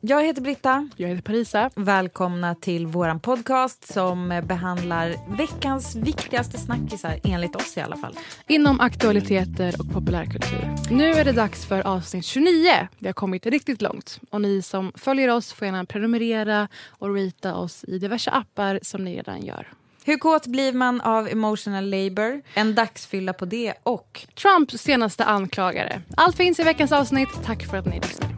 [0.00, 0.88] Jag heter Britta.
[0.96, 1.70] Jag heter Parisa.
[1.74, 8.14] Välkomna till vår podcast som behandlar veckans viktigaste snackisar, enligt oss i alla fall.
[8.46, 10.76] Inom aktualiteter och populärkultur.
[10.90, 12.88] Nu är det dags för avsnitt 29.
[12.98, 14.20] Vi har kommit riktigt långt.
[14.30, 19.04] Och ni som följer oss får gärna prenumerera och rita oss i diverse appar som
[19.04, 19.68] ni redan gör.
[20.04, 22.42] Hur kåt blir man av emotional labor?
[22.54, 24.26] En dagsfylla på det och...
[24.34, 26.02] Trumps senaste anklagare.
[26.16, 27.28] Allt finns i veckans avsnitt.
[27.44, 28.37] Tack för att ni lyssnar.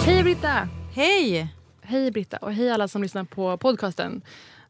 [0.00, 0.68] Hej Britta!
[0.94, 1.54] Hej!
[1.82, 4.22] Hej Britta och hej alla som lyssnar på podcasten.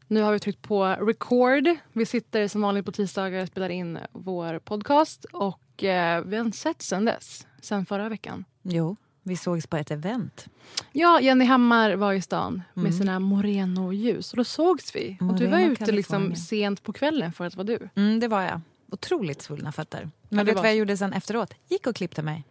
[0.07, 1.67] Nu har vi tryckt på record.
[1.93, 5.25] Vi sitter som vanligt på tisdagar och spelar in vår podcast.
[5.25, 8.45] Och eh, vi har inte sett sen dess, sen förra veckan.
[8.61, 10.47] Jo, vi sågs på ett event.
[10.91, 14.31] Ja, Jenny Hammar var i stan med sina Moreno-ljus.
[14.31, 15.17] Och då sågs vi.
[15.19, 17.89] och du var Moreno, ute liksom sent på kvällen för att vara du.
[17.95, 18.61] Mm, det var jag.
[18.91, 20.09] Otroligt svullna fötter.
[20.29, 21.53] Men det vet du vad jag gjorde sen efteråt?
[21.69, 22.43] Gick och klippte mig.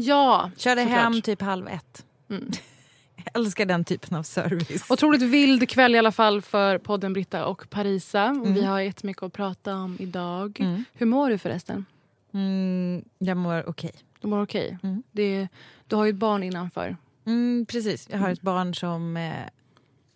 [0.00, 1.00] Ja, Körde såklart.
[1.00, 2.04] hem typ halv ett.
[2.30, 2.50] Mm.
[3.24, 4.90] Jag älskar den typen av service.
[4.90, 8.22] Otroligt vild kväll i alla fall för podden Britta och Parisa.
[8.24, 8.54] Mm.
[8.54, 10.60] Vi har jättemycket att prata om idag.
[10.60, 10.84] Mm.
[10.92, 11.84] Hur mår du förresten?
[12.34, 13.90] Mm, jag mår okej.
[14.20, 14.78] Du mår okej?
[14.82, 15.02] Mm.
[15.12, 15.48] Det,
[15.86, 16.96] du har ju ett barn innanför.
[17.26, 18.08] Mm, precis.
[18.10, 19.32] Jag har ett barn som eh,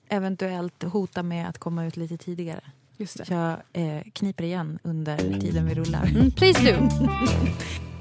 [0.09, 2.61] eventuellt hotar med att komma ut lite tidigare.
[2.97, 3.35] Just det.
[3.35, 6.05] Jag eh, kniper igen under tiden vi rullar.
[6.07, 6.89] Mm, please do.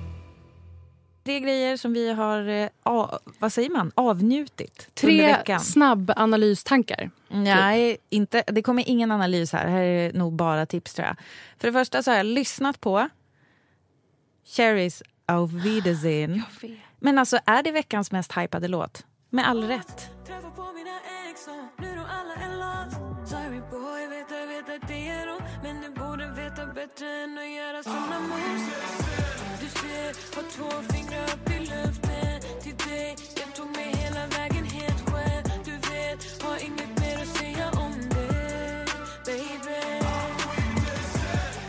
[1.24, 3.10] Det är grejer som vi har eh,
[3.40, 3.92] vad säger man?
[3.96, 5.60] avnjutit under Tre veckan.
[5.60, 7.12] snabbanalystankar.
[7.28, 9.68] Nej, inte, det kommer ingen analys här.
[9.68, 11.16] Här är nog bara tips tror jag.
[11.60, 13.10] För det första så har jag lyssnat på
[14.46, 16.44] Cherries Auf Wiedersehen.
[17.00, 19.06] Men alltså är det veckans mest hypade låt?
[19.30, 20.10] Med all rätt.
[30.36, 35.44] Har två fingrar upp i luften Till dig, jag tog mig hela vägen helt själv
[35.66, 38.86] Du vet, har inget mer att säga om det
[39.26, 39.82] Baby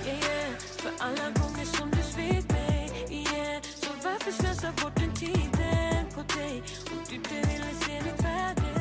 [0.07, 3.63] Yeah, yeah, för alla gånger som du svek mig yeah.
[3.63, 8.73] Så varför slösa bort den tiden på dig Om du inte ville se mitt värde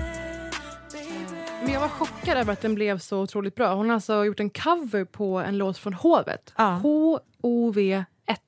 [0.91, 3.73] Baby Men jag var chockad över att den blev så otroligt bra.
[3.73, 6.53] Hon har alltså gjort en cover på en låt från Hovet.
[6.57, 6.79] Ja.
[6.83, 8.39] H-O-V 1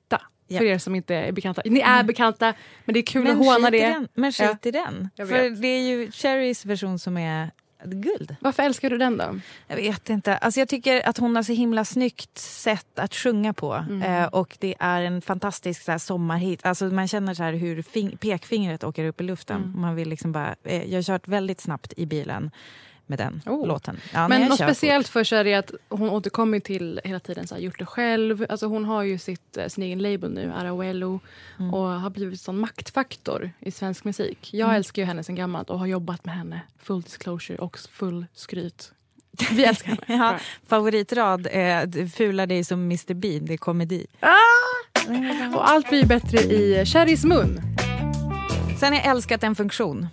[0.48, 0.58] Ja.
[0.58, 1.62] För er som inte är bekanta.
[1.64, 3.86] Ni är bekanta, men det är kul Men att håna det.
[3.86, 4.08] den.
[4.14, 4.68] Men skit Ja.
[4.68, 5.10] i den.
[5.16, 7.50] För det är ju Cherries version som är
[7.86, 8.36] guld.
[8.40, 9.40] Varför älskar du den då?
[9.68, 10.36] Jag vet inte.
[10.36, 13.72] Alltså jag tycker att hon har så himla snyggt sätt att sjunga på.
[13.74, 14.02] Mm.
[14.02, 16.66] Eh, och det är en fantastisk så här, sommarhit.
[16.66, 19.62] Alltså man känner så här hur fing- pekfingret åker upp i luften.
[19.62, 19.80] Mm.
[19.80, 22.50] Man vill liksom bara, eh, jag har kört väldigt snabbt i bilen
[23.06, 23.66] med den Oh.
[23.66, 24.00] låten.
[24.12, 27.62] Ja, Men något speciellt för sig är att hon återkommer till hela tiden så här,
[27.62, 28.46] gjort det själv.
[28.48, 31.20] Alltså hon har ju sitt, eh, sin egen label nu, Arauello,
[31.58, 31.74] Mm.
[31.74, 34.48] och har blivit sån maktfaktor i svensk musik.
[34.54, 34.76] Jag Mm.
[34.76, 36.60] älskar ju henne sen gammalt och har jobbat med henne.
[36.82, 38.92] Full disclosure och full skryt.
[39.50, 40.02] Vi älskar henne.
[40.24, 40.38] Ja, Bra.
[40.66, 44.06] favoriterad, eh, fula dig som Mr Bean, det är komedi.
[45.54, 47.60] Och allt blir bättre i Cherries mun.
[48.80, 50.06] Sen har jag älskat en funktion.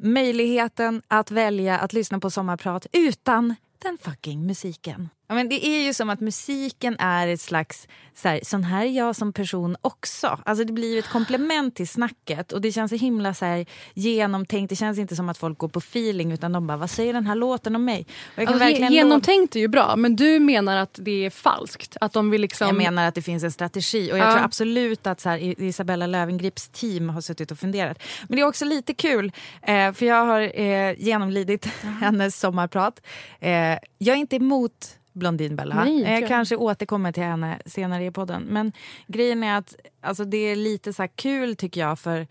[0.00, 5.08] Möjligheten att välja att lyssna på sommarprat utan den fucking musiken.
[5.30, 8.86] Ja, men det är ju som att musiken är ett slags, så här, sån här
[8.86, 10.38] är jag som person också.
[10.44, 13.66] Alltså det blir ju ett komplement till snacket och det känns så himla så här,
[13.94, 14.70] genomtänkt.
[14.70, 17.26] Det känns inte som att folk går på feeling utan de bara, vad säger den
[17.26, 18.06] här låten om mig?
[18.36, 21.96] Alltså, genomtänkt är ju bra, men du menar att det är falskt?
[22.00, 22.66] Att de vill liksom...
[22.66, 24.32] Jag menar att det finns en strategi och jag Ja.
[24.32, 28.02] tror absolut att så här, Isabella Lövengrips team har suttit och funderat.
[28.28, 29.32] Men det är också lite kul,
[29.62, 31.66] eh, för jag har eh, genomlidit
[32.00, 33.00] hennes sommarprat.
[33.40, 33.50] Eh,
[33.98, 35.74] jag är inte emot Blondinbella.
[35.84, 36.28] Nej, Eh, jag jag.
[36.28, 38.42] kanske återkommer till henne senare i podden.
[38.42, 38.72] Men
[39.06, 42.26] grejen är att alltså, det är lite så kul tycker jag för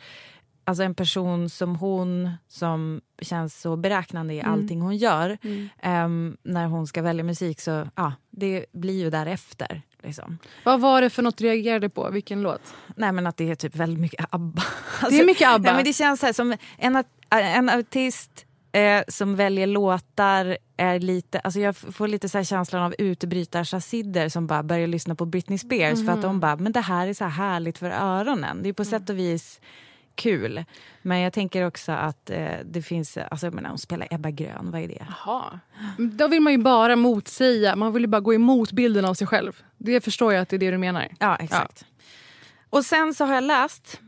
[0.65, 5.38] alltså, en person som hon som känns så beräknande i allting hon gör.
[5.81, 9.81] ehm, när hon ska välja musik så ja, det blir ju därefter.
[10.03, 10.38] Liksom.
[10.65, 12.09] Vad var det för något du reagerade på?
[12.09, 12.73] Vilken låt?
[12.95, 14.63] Nej men att det är typ väldigt mycket ABBA.
[15.09, 15.63] Det är mycket ABBA.
[15.69, 18.45] Nej, men det känns här, som en, en artist
[18.77, 24.29] eh, som väljer låtar är lite, alltså jag får lite så här känslan av utbrytarchassider
[24.29, 27.13] som bara börjar lyssna på Britney Spears för att de bara, men det här är
[27.13, 28.63] så här härligt för öronen.
[28.63, 29.62] Det är på sätt och vis
[30.15, 30.63] kul.
[31.01, 34.71] Men jag tänker också att eh, det finns, alltså jag menar hon spelar Ebba Grön,
[34.71, 35.07] vad är det?
[35.09, 35.59] Jaha.
[35.97, 39.27] Då vill man ju bara motsäga, man vill ju bara gå emot bilden av sig
[39.27, 39.62] själv.
[39.77, 41.07] Det förstår jag att det är det du menar.
[41.19, 41.85] Ja, exakt.
[42.69, 44.01] Och sen så har jag läst...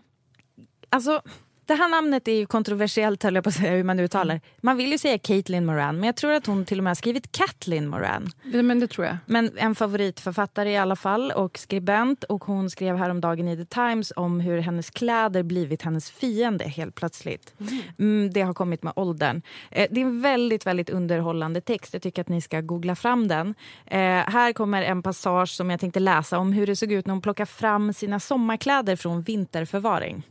[0.89, 1.21] Alltså,
[1.69, 4.41] det här namnet är ju kontroversiellt, höll jag på att säga, hur man uttalar.
[4.61, 6.95] Man vill ju säga Caitlin Moran, men jag tror att hon till och med har
[6.95, 8.31] skrivit Kathleen Moran.
[8.43, 9.17] Ja, Men det tror jag.
[9.25, 12.23] Men en favoritförfattare i alla fall och skribent.
[12.23, 16.95] Och hon skrev häromdagen i The Times om hur hennes kläder blivit hennes fiende helt
[16.95, 17.53] plötsligt.
[17.99, 19.41] Mm, det har kommit med åldern.
[19.71, 21.93] Eh, det är en väldigt, väldigt underhållande text.
[21.93, 23.55] Jag tycker att ni ska googla fram den.
[23.85, 27.13] Eh, här kommer en passage som jag tänkte läsa om hur det såg ut när
[27.13, 30.23] hon plockade fram sina sommarkläder från vinterförvaring.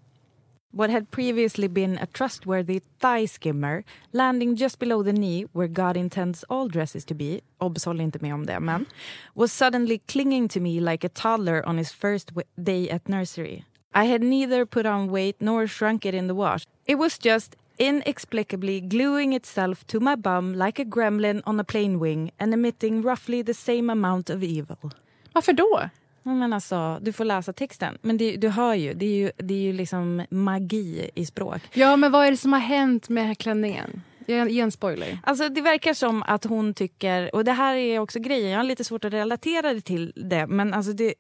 [0.79, 3.83] What had previously been a trustworthy thigh skimmer
[4.13, 8.35] landing just below the knee where God intends all dresses to be, obs inte med
[8.35, 8.87] om det, men
[9.35, 12.31] was suddenly clinging to me like a toddler on his first
[12.63, 13.65] day at nursery.
[13.93, 16.65] I had neither put on weight nor shrunk it in the wash.
[16.87, 21.99] It was just inexplicably gluing itself to my bum like a gremlin on a plane
[21.99, 24.93] wing and emitting roughly the same amount of evil.
[25.33, 25.91] Varför då?
[26.35, 27.99] Men alltså, du får läsa texten.
[28.03, 31.61] Men det, du hör ju, det är ju, det är ju liksom magi i språk.
[31.73, 34.03] Ja, men vad är det som har hänt med här klänningen?
[34.27, 35.19] Ge en spoiler.
[35.23, 38.65] Alltså det verkar som att hon tycker, och det här är också grejen, jag har
[38.65, 41.15] lite svårt att relatera det till det, men alltså det,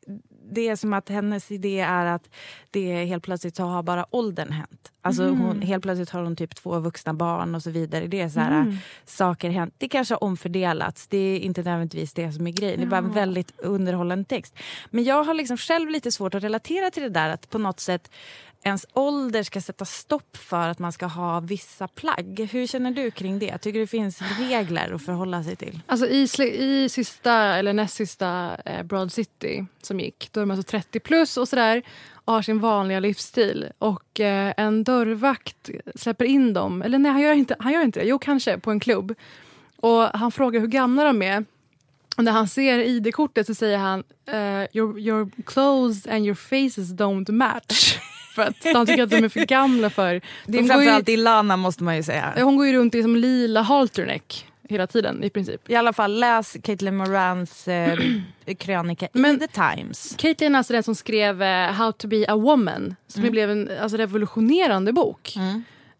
[0.50, 2.30] det är som att hennes idé är att
[2.70, 4.92] det helt plötsligt så har bara åldern hänt.
[5.02, 8.06] Alltså hon, helt plötsligt har hon typ två vuxna barn och så vidare.
[8.06, 9.74] Det är så här, saker hänt.
[9.78, 12.80] Det kanske har omfördelats, det är inte nödvändigtvis det som är grejen.
[12.80, 14.54] Det är bara en väldigt underhållande text.
[14.90, 17.80] Men jag har liksom själv lite svårt att relatera till det där att på något
[17.80, 18.10] sätt
[18.68, 22.48] ens ålder ska sätta stopp för att man ska ha vissa plagg.
[22.52, 23.58] Hur känner du kring det?
[23.58, 25.80] Tycker du det finns regler att förhålla sig till?
[25.86, 30.50] Alltså i, i sista, eller näst sista eh, Broad City som gick, då är de
[30.50, 31.82] alltså 30 plus och sådär
[32.12, 33.72] och har sin vanliga livsstil.
[33.78, 38.00] Och eh, en dörrvakt släpper in dem, eller nej han gör inte, han gör inte
[38.00, 39.14] det, jo kanske på en klubb.
[39.76, 41.44] Och han frågar hur gamla de är.
[42.16, 43.98] Och när han ser ID-kortet så säger han
[44.28, 47.98] uh, your, your clothes and your faces don't match.
[48.38, 50.04] för att han tycker att de är för gamla för...
[50.12, 52.32] Det är de går ju- framförallt Ilana måste man ju säga.
[52.36, 55.70] Hon går ju runt i som lila halterneck hela tiden i princip.
[55.70, 57.98] I alla fall läs Caitlin Morans eh,
[58.58, 60.14] krönika Men- i The Times.
[60.18, 63.50] Caitlyn är alltså den som skrev eh, How to be a woman som ju blev
[63.50, 65.34] en alltså, revolutionerande bok.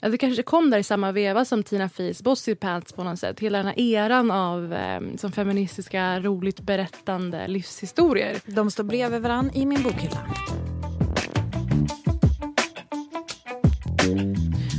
[0.00, 3.19] Ja, Det kanske kom där i samma veva som Tina Feys Bossy Pants på något
[3.19, 3.40] sätt.
[3.40, 8.37] Hela den här eran av eh, som feministiska, roligt berättande livshistorier.
[8.46, 10.19] De står bredvid varann i min bokhylla.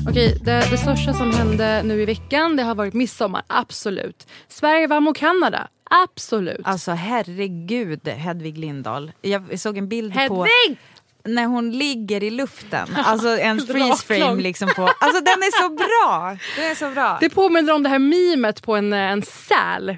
[0.09, 4.27] Okej, det, det största som hände nu i veckan det har varit midsommar, absolut.
[4.47, 6.61] Sverige vann mot Kanada, absolut.
[6.63, 9.11] Alltså herregud Hedvig Lindahl.
[9.21, 10.77] Jag såg en bild på Hedvig!
[11.25, 12.87] när hon ligger i luften.
[12.95, 14.81] Alltså en freeze frame liksom på.
[14.99, 16.37] Alltså den är så bra!
[16.55, 17.17] Den är så bra.
[17.21, 19.97] Det påminner om det här mimet på en, en säl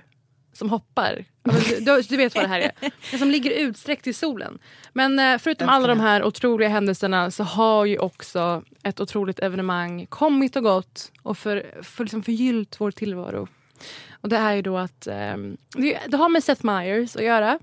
[0.61, 1.25] som hoppar.
[2.09, 2.71] Du, vet vad det här är.
[3.11, 4.59] Den som ligger utsträckt i solen.
[4.93, 10.05] Men eh, förutom alla de här otroliga händelserna så har ju också ett otroligt evenemang
[10.05, 13.47] kommit och gått och för, för liksom förgyllt vår tillvaro.
[14.11, 17.59] Och det är ju då att ehm, det, det har med Seth Meyers att göra.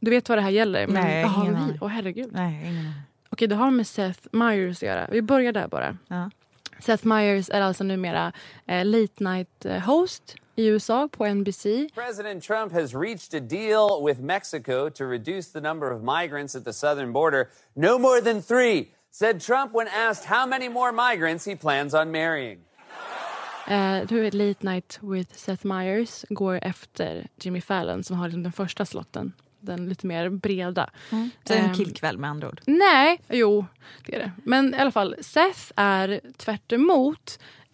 [0.00, 0.86] Du vet vad det här gäller?
[0.86, 1.78] Men, Nej, ingen vi- aning.
[1.80, 2.28] Åh herregud.
[2.32, 2.92] Nej, ingen.
[3.28, 5.08] Okej, det har med Seth Meyers att göra.
[5.10, 5.96] Vi börjar där bara.
[6.08, 6.30] Ja.
[6.84, 8.32] Seth Meyers är alltså numera
[8.66, 11.88] eh, late night eh, host i USA på NBC.
[11.94, 16.64] President Trump has reached a deal with Mexico to reduce the number of migrants at
[16.64, 17.48] the southern border.
[17.74, 22.10] No more than three, said Trump when asked how many more migrants he plans on
[22.10, 22.58] marrying.
[23.66, 28.52] Eh, du vet Late Night with Seth Meyers går efter Jimmy Fallon som har den
[28.52, 29.32] första slotten.
[29.64, 30.90] Den lite mer breda.
[31.44, 32.60] Så en Ehm, killkväll med andra ord.
[32.66, 33.64] Nej, jo
[34.06, 34.32] det är det.
[34.44, 36.72] Men i alla fall, Seth är tvärt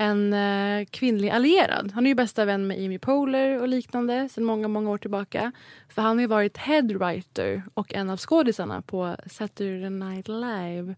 [0.00, 1.92] en eh, kvinnlig allierad.
[1.94, 5.52] Han är ju bästa vän med Amy Poehler och liknande sedan många, många år tillbaka.
[5.88, 10.94] För han har ju varit headwriter och en av skådisarna på Saturday Night Live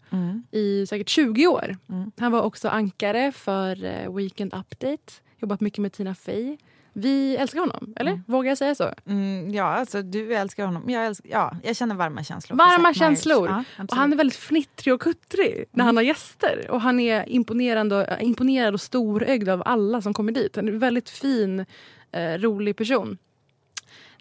[0.51, 1.77] i säkert 20 år.
[2.17, 5.13] Han var också ankare för eh, Weekend Update.
[5.37, 6.57] Jobbat mycket med Tina Fey.
[6.93, 8.21] Vi älskar honom, eller?
[8.27, 8.93] Vågar jag säga så?
[9.05, 10.89] Mm, ja, alltså du älskar honom.
[10.89, 12.57] Jag, älskar, ja, jag känner varma känslor.
[12.57, 13.47] Varma känslor.
[13.47, 16.67] Ja, och han är väldigt fnittrig och kuttrig när han har gäster.
[16.69, 20.55] Och han är imponerande äh, imponerad och storögd av alla som kommer dit.
[20.55, 21.65] Han är en väldigt fin,
[22.11, 23.17] eh, rolig person.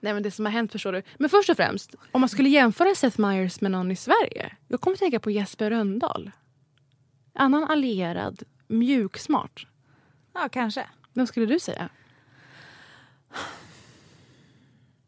[0.01, 1.03] Nej men det som har hänt förstår du.
[1.19, 4.53] Men först och främst, om man skulle jämföra Seth Meyers med någon i Sverige.
[4.69, 6.31] Jag kommer att tänka på Jesper Rönndahl.
[7.35, 9.67] Annan allierad, mjuksmart.
[10.35, 10.87] Ja, kanske.
[11.13, 11.89] Vem skulle du säga?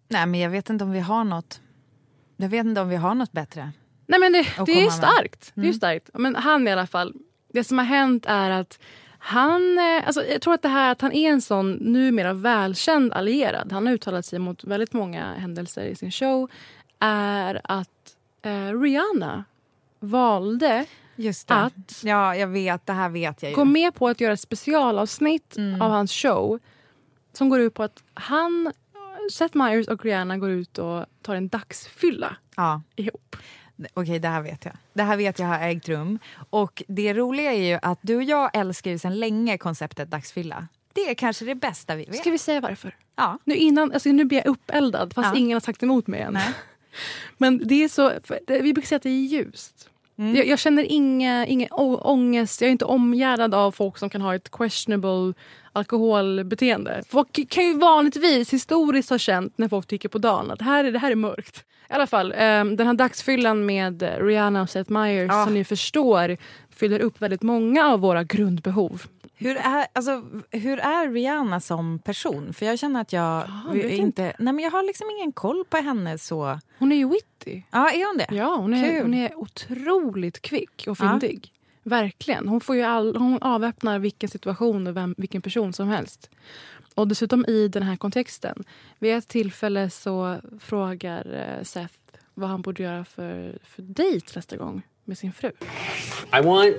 [0.08, 1.60] Nej, men jag vet inte om vi har något.
[2.36, 3.72] Jag vet inte om vi har något bättre.
[4.06, 5.52] Nej men det, det är ju starkt.
[5.54, 6.10] Det är ju starkt.
[6.14, 7.14] Men han i alla fall.
[7.52, 8.78] Det som har hänt är att
[9.18, 13.12] han, eh, alltså jag tror att det här att han är en sån numera välkänd
[13.12, 13.72] allierad.
[13.72, 16.50] Han har uttalat sig mot väldigt många händelser i sin show.
[16.98, 19.44] Är att eh, Rihanna
[20.00, 20.86] valde
[21.54, 22.86] att Ja, jag vet.
[22.86, 23.56] Det här vet jag ju.
[23.56, 26.58] gå med på att göra ett specialavsnitt av hans show.
[27.34, 28.72] Som går ut på att han,
[29.32, 32.82] Seth Meyers och Rihanna går ut och tar en dagsfylla Ja.
[32.96, 33.36] ihop.
[33.94, 34.74] Okej, det här vet jag.
[34.92, 36.18] Det här vet jag har ägt rum.
[36.50, 40.68] Och det roliga är ju att du och jag älskar ju sedan länge konceptet dagsfylla.
[40.92, 42.16] Det är kanske det bästa vi vet.
[42.16, 42.96] Ska vi säga varför?
[43.16, 43.38] Ja.
[43.44, 45.36] Nu, innan, alltså nu blir jag uppeldad fast Ja.
[45.40, 46.38] ingen har sagt emot mig än.
[47.38, 48.12] Men det är så,
[48.48, 49.88] vi brukar säga att det är ljust.
[50.18, 50.36] Mm.
[50.36, 54.20] Jag, jag känner inga, ingen å- ångest, jag är inte omgärdad av folk som kan
[54.20, 55.34] ha ett questionable
[55.72, 57.02] alkoholbeteende.
[57.08, 60.84] Folk kan ju vanligtvis historiskt ha känt när folk tycker på dagen att det här
[60.84, 61.64] är, det här är mörkt.
[61.90, 65.44] I alla fall, eh, den här dagsfyllan med Rihanna och Seth Meyers Ja.
[65.44, 66.36] som ni förstår
[66.76, 69.02] fyller upp väldigt många av våra grundbehov.
[69.44, 72.52] Hur är, alltså, hur är Rihanna som person?
[72.54, 74.22] För jag känner att jag vet inte...
[74.38, 76.60] Nej, men jag har liksom ingen koll på henne så...
[76.78, 77.62] Hon är ju witty.
[77.70, 78.36] Ja, är hon det?
[78.36, 79.02] Ja, hon är, Kul.
[79.02, 81.10] hon är otroligt kvick och Ja.
[81.10, 81.52] fyndig.
[81.82, 82.48] Verkligen.
[82.48, 86.30] Hon, får ju all, hon avväpnar vilken situation och vem, vilken person som helst.
[86.94, 88.64] Och dessutom i den här kontexten.
[88.98, 91.94] Vid ett tillfälle så frågar eh, Seth
[92.34, 95.50] vad han borde göra för, för dejt nästa gång med sin fru.
[96.38, 96.76] I want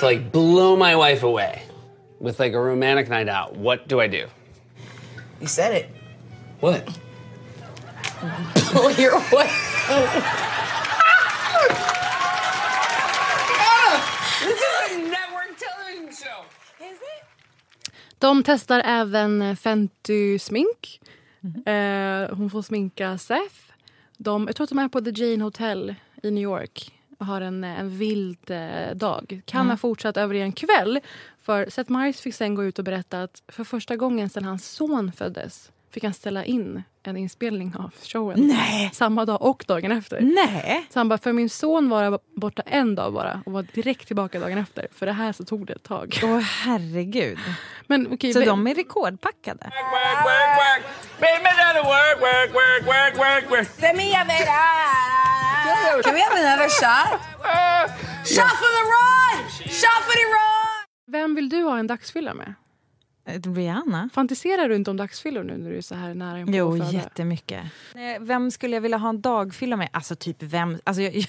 [0.00, 1.62] to like blow my wife away
[2.20, 3.56] with like a romantic night out.
[3.56, 4.26] What do I do?
[5.40, 5.88] You said it.
[6.60, 6.86] What?
[8.72, 9.84] Pull your wife.
[14.40, 16.44] This is a network television show.
[18.18, 21.00] De testar även eh, Fenty-smink.
[21.66, 23.72] Eh, hon får sminka Seth.
[24.16, 27.64] De, jag tror att de är på The Jane Hotel i New York har en,
[27.64, 29.40] en vild eh, dag.
[29.44, 31.00] Kan ha fortsatt över i en kväll.
[31.38, 34.70] För Seth Meyers fick sen gå ut och berätta att för första gången sedan hans
[34.70, 38.46] son föddes fick han ställa in en inspelning av showen.
[38.46, 38.90] Nej.
[38.94, 40.20] Samma dag och dagen efter.
[40.20, 40.86] Nej.
[40.90, 44.40] Så han bara, för min son var borta en dag bara och var direkt tillbaka
[44.40, 44.88] dagen efter.
[44.94, 46.20] För det här så tog det ett tag.
[46.22, 47.38] Åh, herregud.
[47.86, 49.70] Men, okej, Så men- de är rekordpackade?
[56.02, 57.20] Can we have another shot?
[58.24, 59.44] Shot for the run!
[59.80, 60.84] Shot for the run!
[61.12, 62.54] Vem vill du ha en dagsfylla med?
[63.26, 64.08] Rihanna?
[64.12, 66.90] Fantiserar du inte om dagsfyllor nu när du är så här nära inpå Jo, föda?
[66.92, 67.62] jättemycket.
[68.20, 69.88] Vem skulle jag vilja ha en dagfylla med?
[69.92, 71.12] Alltså typ vem, alltså, jag,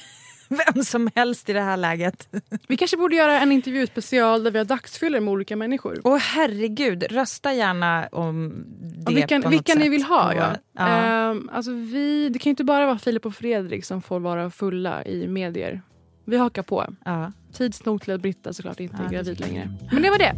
[0.74, 2.28] vem som helst i det här läget.
[2.68, 6.02] Vi kanske borde göra en intervju special där vi har dagsfyllor med olika människor.
[6.04, 10.34] Åh herregud, rösta gärna om det Och vilka på något vilka ni sätt vill ha.
[10.36, 10.56] Ja.
[10.74, 10.88] ja.
[10.88, 14.50] Ehm, alltså vi, det kan ju inte bara vara Filip och Fredrik som får vara
[14.50, 15.82] fulla i medier.
[16.26, 16.86] Vi hakar på.
[17.06, 17.32] ja.
[17.54, 19.70] Tids nog till att Britta såklart inte Ja, är gravid längre.
[19.92, 20.36] Men det var det.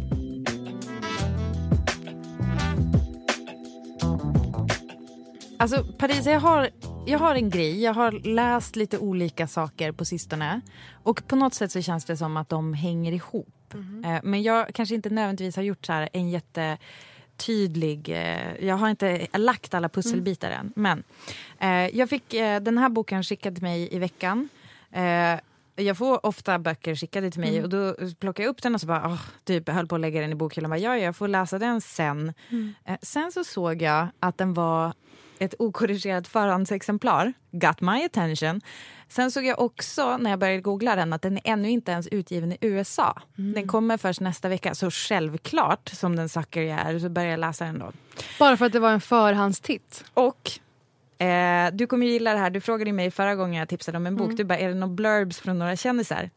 [5.60, 6.68] Alltså Parisa, jag har,
[7.06, 7.82] jag har en grej.
[7.82, 10.60] Jag har läst lite olika saker på sistone.
[10.92, 13.74] Och på något sätt så känns det som att de hänger ihop.
[14.04, 18.08] Eh, men jag kanske inte nödvändigtvis har gjort så här en jättetydlig...
[18.08, 20.72] Eh, jag har inte lagt alla pusselbitar än.
[20.76, 21.02] Men
[21.58, 24.48] eh, jag fick eh, den här boken skickad till mig i veckan.
[24.92, 25.40] Eh,
[25.76, 28.86] jag får ofta böcker skickade till mig och då plockar jag upp den och så
[28.86, 30.70] bara, åh, typ, höll på att lägga den i bokhyllan.
[30.70, 32.32] Bara, Ja, jag får läsa den sen.
[32.84, 34.92] Eh, sen så såg jag att den var
[35.38, 37.32] ett okorrigerat förhandsexemplar.
[37.50, 38.60] Got my attention.
[39.08, 42.06] Sen såg jag också när jag började googla den att den är ännu inte ens
[42.06, 43.22] utgiven i USA.
[43.36, 44.74] Den kommer först nästa vecka.
[44.74, 47.92] Så självklart, som den sucker jag är, så börjar jag läsa den då.
[48.38, 50.04] Bara för att det var en förhandstitt.
[50.14, 50.50] Och
[51.24, 52.50] eh, du kommer ju gilla det här.
[52.50, 54.26] Du frågade mig förra gången jag tipsade om en bok.
[54.26, 54.36] Mm.
[54.36, 56.30] Du bara, är det några blurbs från några kändisar?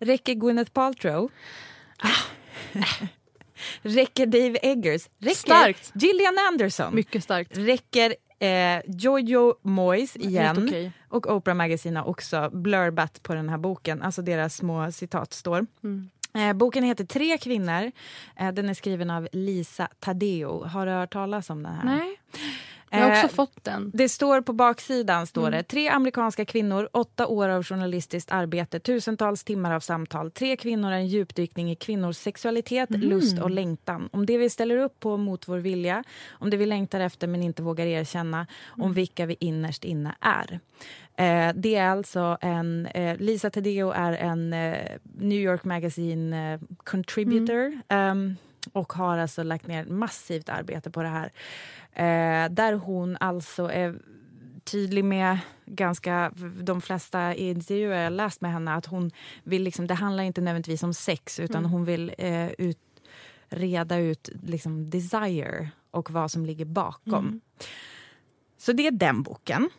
[0.00, 1.30] Räcker Gwyneth Paltrow?
[3.82, 5.08] Räcker Dave Eggers?
[5.18, 5.92] Räcker Starkt.
[5.94, 6.94] Gillian Anderson?
[6.94, 7.58] Mycket starkt.
[7.58, 10.64] Räcker eh, Jojo Moyes igen?
[10.68, 10.92] Okej.
[11.08, 14.02] Och Oprah Magazine har också blurbat på den här boken.
[14.02, 15.66] Alltså deras små citat står.
[15.84, 16.10] Mm.
[16.34, 17.92] Eh, boken heter Tre kvinnor.
[18.36, 20.64] Eh, den är skriven av Lisa Tadeo.
[20.64, 21.84] Har du hört talas om den här?
[21.84, 22.20] Nej.
[22.98, 23.90] Jag har också Eh, fått den.
[23.94, 25.52] Det står på baksidan, står Mm.
[25.52, 25.62] det.
[25.62, 30.30] Tre amerikanska kvinnor, åtta år av journalistiskt arbete, tusentals timmar av samtal.
[30.30, 33.00] Tre kvinnor är en djupdykning i kvinnors sexualitet, Mm.
[33.00, 34.08] lust och längtan.
[34.12, 37.42] Om det vi ställer upp på mot vår vilja, om det vi längtar efter men
[37.42, 38.92] inte vågar erkänna, om Mm.
[38.94, 40.60] vilka vi innerst inne är.
[41.16, 42.86] Eh, det är alltså en...
[42.86, 44.74] Eh, Lisa Tadeo är en eh,
[45.18, 47.80] New York Magazine eh, contributor.
[47.88, 48.36] ehm,
[48.72, 51.32] och har alltså lagt ner massivt arbete på det här.
[51.92, 53.98] Eh, där hon alltså är
[54.64, 59.10] tydlig med ganska de flesta intervjuer jag läst med henne att hon
[59.42, 61.70] vill liksom, det handlar inte nödvändigtvis om sex utan Mm.
[61.70, 62.78] hon vill eh, ut,
[63.48, 67.14] reda ut liksom desire och vad som ligger bakom.
[67.26, 67.40] Mm.
[68.58, 69.70] Så det är den boken.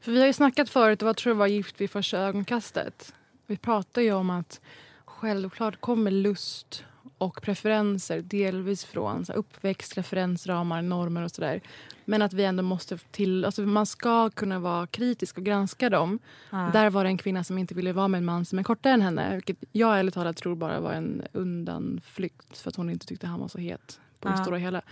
[0.00, 3.14] För vi har ju snackat förut, och jag tror det var Gift vid första ögonkastet.
[3.46, 4.60] Vi pratar ju om att
[5.04, 6.84] självklart kommer lust
[7.24, 11.60] och preferenser delvis från så här, uppväxt, referensramar, normer och sådär.
[12.04, 13.44] Men att vi ändå måste till...
[13.44, 16.18] Alltså man ska kunna vara kritisk och granska dem.
[16.50, 16.70] Ja.
[16.72, 18.92] Där var det en kvinna som inte ville vara med en man som är kortare
[18.92, 19.34] än henne.
[19.34, 23.40] Vilket jag ärligt talat tror bara var en undanflykt för att hon inte tyckte han
[23.40, 24.42] var så het på det Ja.
[24.42, 24.82] stora hela.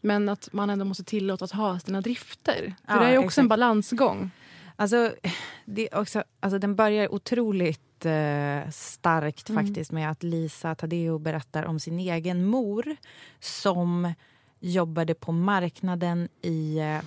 [0.00, 2.74] Men att man ändå måste tillåta att ha sina drifter.
[2.86, 3.48] För Ja, det är också en exakt.
[3.48, 4.30] balansgång.
[4.76, 5.14] Alltså,
[5.64, 9.66] det också, alltså den börjar otroligt eh, starkt Mm.
[9.66, 12.96] faktiskt med att Lisa Tadeo berättar om sin egen mor
[13.40, 14.12] som
[14.60, 17.00] jobbade på marknaden i eh,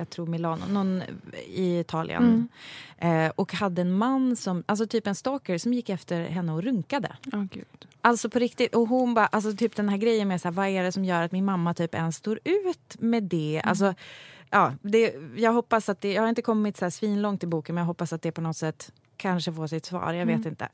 [0.00, 1.02] jag tror Milano, någon
[1.46, 2.48] i Italien.
[2.98, 3.26] Mm.
[3.26, 6.62] Eh, och hade en man, som, alltså typ en stalker, som gick efter henne och
[6.62, 7.16] runkade.
[7.32, 7.86] Åh, gud.
[8.00, 8.74] Alltså på riktigt.
[8.74, 11.04] Och hon bara, alltså typ den här grejen med så här, vad är det som
[11.04, 13.62] gör att min mamma typ ens står ut med det?
[13.64, 13.94] Alltså,
[14.50, 17.74] ja, det jag hoppas att det, jag har inte kommit så här svinlångt i boken
[17.74, 20.68] men jag hoppas att det på något sätt kanske får sitt svar, jag vet inte.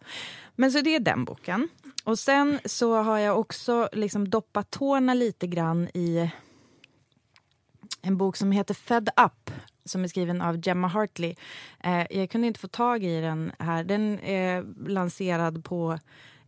[0.54, 1.68] Men så det är den boken.
[2.04, 6.30] Och sen så har jag också liksom doppat tårna lite grann i
[8.02, 9.50] en bok som heter Fed Up
[9.88, 11.34] som är skriven av Gemma Hartley.
[11.80, 13.84] Eh, jag kunde inte få tag i den här.
[13.84, 15.98] Den är lanserad på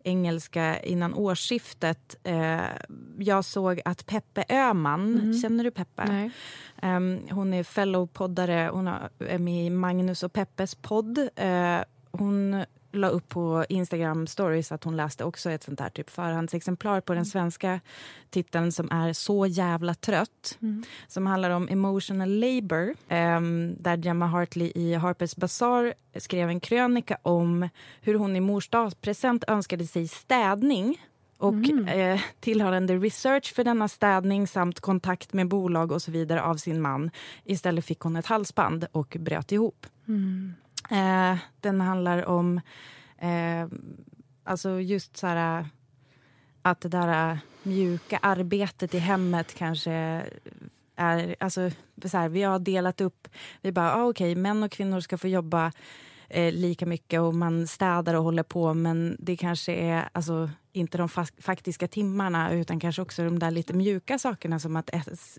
[0.09, 2.17] engelska innan årsskiftet.
[2.25, 2.61] Eh,
[3.19, 6.05] jag såg att Peppe Öhman, känner du Peppe?
[6.05, 6.31] Nej.
[6.83, 11.19] Ehm, hon är fellow-poddare, hon är med i Magnus och Peppes podd.
[11.37, 11.79] Eh,
[12.11, 17.01] hon la upp på Instagram stories att hon läste också ett sånt här typ förhandsexemplar
[17.01, 17.81] på den svenska
[18.31, 20.59] titeln som är Så jävla trött.
[21.09, 22.95] Som handlar om emotional labor.
[23.09, 27.69] ehm, där Gemma Hartley i Harper's Bazaar skrev en krönika om
[28.01, 30.99] hur hon i mors dagspresent önskade sig städning
[31.39, 31.55] och
[31.89, 36.81] eh, tillhörande research för denna städning samt kontakt med bolag och så vidare av sin
[36.81, 37.11] man.
[37.45, 39.87] Istället fick hon ett halsband och bröt ihop.
[40.91, 42.61] Eh, den handlar om
[43.19, 43.69] eh,
[44.45, 45.67] alltså just så här,
[46.63, 49.93] att det där eh, mjuka arbetet i hemmet kanske
[50.97, 51.37] är...
[51.41, 51.71] Alltså,
[52.05, 53.29] så här, vi har delat upp...
[53.61, 55.73] Vi bara, ah, okej, män och kvinnor ska få jobba
[56.29, 60.99] eh, lika mycket och man städar och håller på men det kanske är alltså, inte
[60.99, 61.09] de
[61.41, 64.91] faktiska timmarna utan kanske också de där lite mjuka sakerna som att,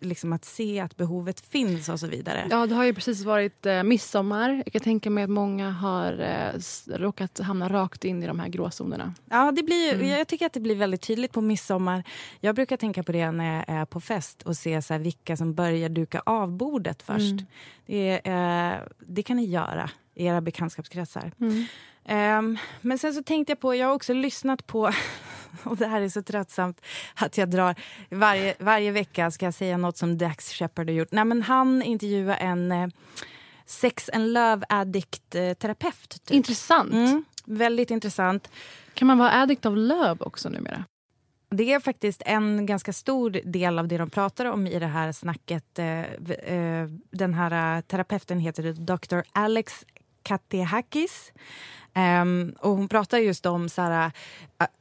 [0.02, 2.47] liksom att se att behovet finns och så vidare.
[2.49, 4.63] Ja, det har ju precis varit eh, midsommar.
[4.65, 6.60] Jag kan tänka mig att många har eh,
[6.97, 9.13] råkat hamna rakt in i de här gråzonerna.
[9.25, 10.08] Ja, det blir, Mm.
[10.08, 12.04] Jag tycker att det blir väldigt tydligt på midsommar.
[12.39, 15.38] Jag brukar tänka på det när jag är på fest och se så här vilka
[15.38, 17.32] som börjar duka av bordet först.
[17.32, 17.45] Mm.
[17.86, 21.32] Det, eh, det kan ni göra era bekantskapskretsar.
[21.41, 21.65] Mm.
[22.05, 24.91] Ehm, men sen så tänkte jag på, jag har också lyssnat på,
[25.63, 26.82] och det här är så tröttsamt
[27.15, 27.75] att jag drar,
[28.10, 31.12] varje, varje vecka ska jag säga något som Dax Shepard har gjort.
[31.12, 32.88] Nej, men han intervjuar en eh,
[33.65, 36.10] sex and love addict eh, terapeut.
[36.10, 36.32] Typ.
[36.32, 36.93] Intressant.
[36.93, 38.49] Mm, väldigt intressant.
[38.93, 40.84] Kan man vara addict av love också numera?
[41.51, 45.12] Det är faktiskt en ganska stor del av det de pratar om i det här
[45.12, 45.79] snacket.
[45.79, 46.03] Eh,
[47.12, 49.21] Den här terapeuten heter Dr.
[49.32, 49.86] Alex
[50.23, 51.32] Katehakis.
[51.95, 54.12] Um, ehm, och hon pratar just om så här,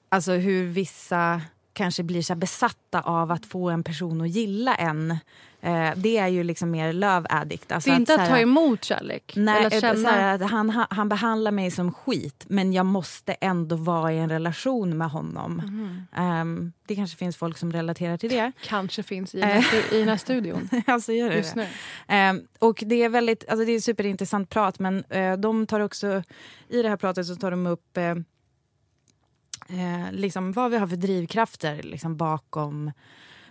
[0.09, 5.19] alltså hur vissa kanske blir så besatta av att få en person att gilla en.
[5.61, 7.73] Eh, det är ju liksom mer love addict.
[7.73, 9.33] Alltså det är inte att här- ta emot kärlek.
[9.37, 10.11] Nej, eller att eh, känna...
[10.11, 14.19] här, att han, ha- han behandlar mig som skit men jag måste ändå vara i
[14.19, 15.53] en relation med honom.
[15.57, 16.07] Mhm.
[16.17, 18.53] Ehm, det kanske finns folk som relaterar till det.
[18.65, 19.39] kanske finns i
[19.93, 21.61] i den här studion alltså gör det just det?
[21.61, 21.67] nu.
[22.09, 26.23] Ehm, och det är väldigt, alltså det är superintressant prat men eh, de tar också,
[26.69, 28.11] i det här pratet så tar de upp eh,
[29.69, 32.93] eh, liksom vad vi har för drivkrafter liksom bakom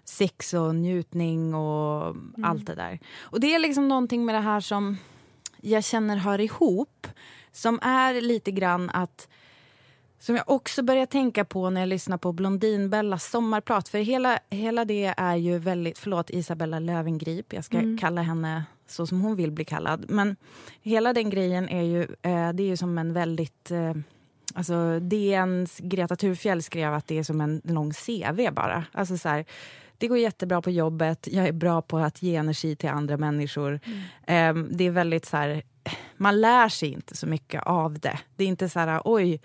[0.10, 3.00] sex och njutning och allt det där.
[3.20, 4.98] Och det är liksom någonting med det här som
[5.62, 7.08] jag känner hör ihop.
[7.52, 9.28] Som är lite grann att
[10.20, 13.90] som jag också börjar tänka på när jag lyssnar på Blondinbellas sommarprat.
[13.90, 15.98] För hela, hela det är ju väldigt...
[15.98, 17.54] Förlåt, Isabella Lövengrip.
[17.54, 20.06] Jag ska kalla henne så som hon vill bli kallad.
[20.10, 20.36] Men
[20.82, 23.72] hela den grejen är ju, eh, det är ju som en väldigt...
[23.72, 23.94] Eh,
[24.54, 28.86] alltså DNs Greta Thurfjell skrev att det är som en lång CV bara.
[28.92, 29.46] Alltså så här,
[29.98, 33.80] det går jättebra på jobbet, jag är bra på att ge energi till andra människor.
[34.28, 35.62] Eh, det är väldigt så här...
[36.18, 38.20] Man lär sig inte så mycket av det.
[38.36, 39.42] Det är inte så här, oj,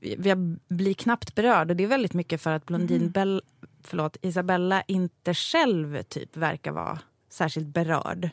[0.00, 0.38] jag
[0.68, 1.70] blir knappt berörd.
[1.70, 3.42] Och det är väldigt mycket för att Blondinbell,
[3.84, 6.98] förlåt, Isabella inte själv typ verkar vara
[7.30, 8.30] särskilt berörd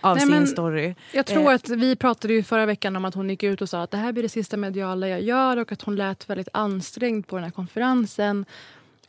[0.00, 0.94] av Nej, sin story.
[1.12, 1.54] Jag tror Eh.
[1.54, 3.96] att vi pratade ju förra veckan om att hon gick ut och sa att det
[3.96, 7.44] här blir det sista mediala jag gör och att hon lät väldigt ansträngd på den
[7.44, 8.44] här konferensen.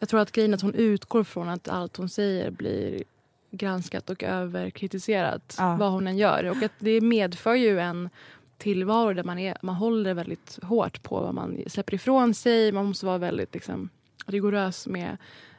[0.03, 3.03] Jag tror att grejen att hon utgår från att allt hon säger blir
[3.51, 5.75] granskat och överkritiserat Ja.
[5.79, 6.43] vad hon än gör.
[6.43, 8.09] Och att det medför ju en
[8.57, 12.71] tillvaro där man, är, man håller väldigt hårt på vad man släpper ifrån sig.
[12.71, 13.89] Man måste vara väldigt liksom,
[14.25, 15.17] rigorös med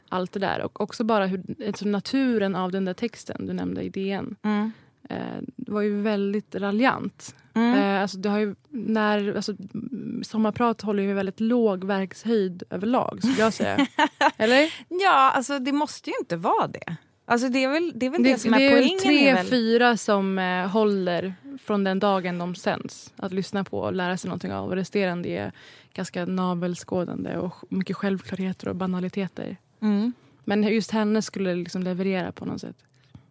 [0.08, 0.62] allt det där.
[0.62, 4.36] Och också bara hur, alltså naturen av den där texten du nämnde i DN.
[4.42, 4.72] Mm.
[5.08, 7.34] Eh, det var ju väldigt raljant.
[7.54, 7.74] Mm.
[7.74, 13.18] Eh, alltså det har ju, när, alltså, mm, sommarprat håller ju väldigt låg verkshöjd överlag,
[13.18, 13.86] skulle jag säga.
[14.36, 14.74] Eller?
[14.88, 16.96] Ja, alltså det måste ju inte vara det.
[17.26, 18.98] Alltså det är väl det, är väl det, Det, som det är poängen.
[18.98, 23.12] tre, är väl, fyra som eh, håller från den dagen de sänds.
[23.16, 24.68] Att lyssna på och lära sig någonting av.
[24.68, 25.52] Och resterande är
[25.94, 29.56] ganska navelskådande och mycket självklarheter och banaliteter.
[29.80, 30.12] mm.
[30.46, 32.76] Men just henne skulle liksom leverera på något sätt.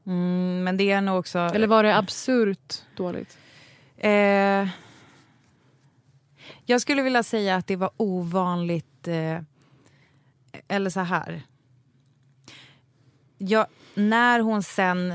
[0.05, 1.39] Mm, men det är nog också...
[1.39, 3.37] Eller var det absurt dåligt?
[4.03, 4.67] Eh,
[6.65, 9.07] jag skulle vilja säga att det var ovanligt...
[9.07, 9.39] Eh,
[10.67, 11.41] eller så här.
[13.37, 15.11] Ja, när hon sen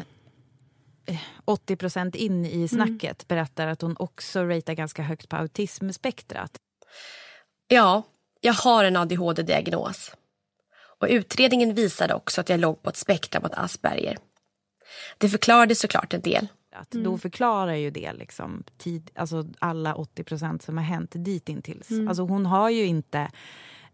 [1.06, 6.56] eh, 80% in i snacket berättar att hon också ratear ganska högt på autismspektrat.
[7.68, 8.02] Ja,
[8.40, 10.12] jag har en ADHD-diagnos.
[11.00, 14.18] Och utredningen visade också att jag låg på ett spektra mot Asperger.
[15.18, 16.48] Det förklarade såklart en del.
[16.78, 21.88] Att Då förklarar ju det liksom tid, alltså alla 80% som har hänt ditintills.
[22.08, 23.28] Alltså hon har ju inte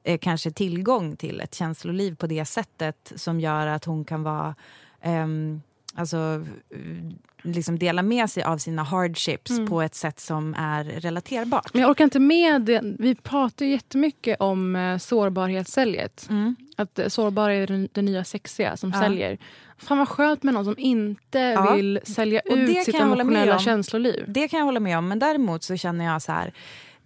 [0.03, 4.55] eh, kanske tillgång till ett känsloliv på det sättet som gör att hon kan vara
[5.01, 5.61] ehm,
[5.95, 11.75] alltså, eh, liksom dela med sig av sina hardships på ett sätt som är relaterbart.
[11.75, 12.81] Men jag orkar inte med det.
[12.99, 16.27] Vi pratar ju jättemycket om eh, sårbarhetssäljet.
[16.31, 16.57] Mm.
[16.77, 19.01] Att eh, sårbar är den, den nya sexiga som Ja.
[19.01, 19.39] säljer.
[19.79, 21.75] Fan vad skönt med någon som inte Ja.
[21.75, 24.25] vill sälja Och ut sitt emotionella känsloliv.
[24.29, 26.53] Det kan jag hålla med om, men däremot så känner jag så här...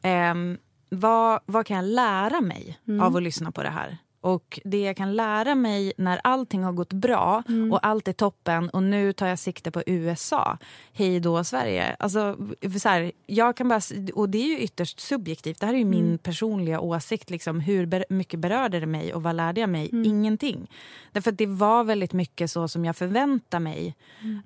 [0.03, 0.59] ehm,
[0.91, 3.99] vad, vad kan jag lära mig av att lyssna på det här?
[4.21, 8.69] Och det jag kan lära mig när allting har gått bra och allt är toppen
[8.69, 10.59] och nu tar jag sikte på USA.
[10.93, 11.97] Hej då Sverige.
[11.99, 12.37] Alltså,
[12.81, 13.81] så här, jag kan bara,
[14.15, 15.61] och det är ju ytterst subjektivt.
[15.61, 17.31] Det här är ju min personliga åsikt.
[17.31, 19.91] Liksom, hur ber, mycket berörde det mig och vad lärde jag mig?
[20.07, 20.71] Ingenting.
[21.13, 23.97] Därför att det var väldigt mycket så som jag förväntar mig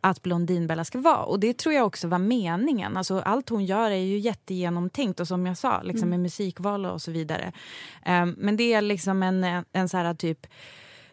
[0.01, 1.25] att Blondinbella ska vara.
[1.25, 2.97] Och det tror jag också var meningen.
[2.97, 7.03] Alltså, allt hon gör är ju jättegenomtänkt och som jag sa, liksom, med musikval och
[7.03, 7.53] så vidare.
[8.05, 10.47] Ehm, men det är liksom en, en så här typ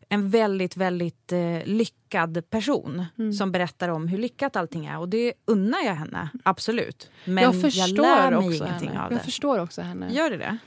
[0.10, 3.06] en väldigt, väldigt eh, lyckad person
[3.38, 5.00] som berättar om hur lyckat allting är.
[5.00, 7.10] Och det unnar jag henne, absolut.
[7.26, 9.02] Men jag jag, förstår lär mig också ingenting henne.
[9.06, 9.24] av Jag det.
[9.24, 10.14] förstår också henne.
[10.14, 10.58] Gör du det?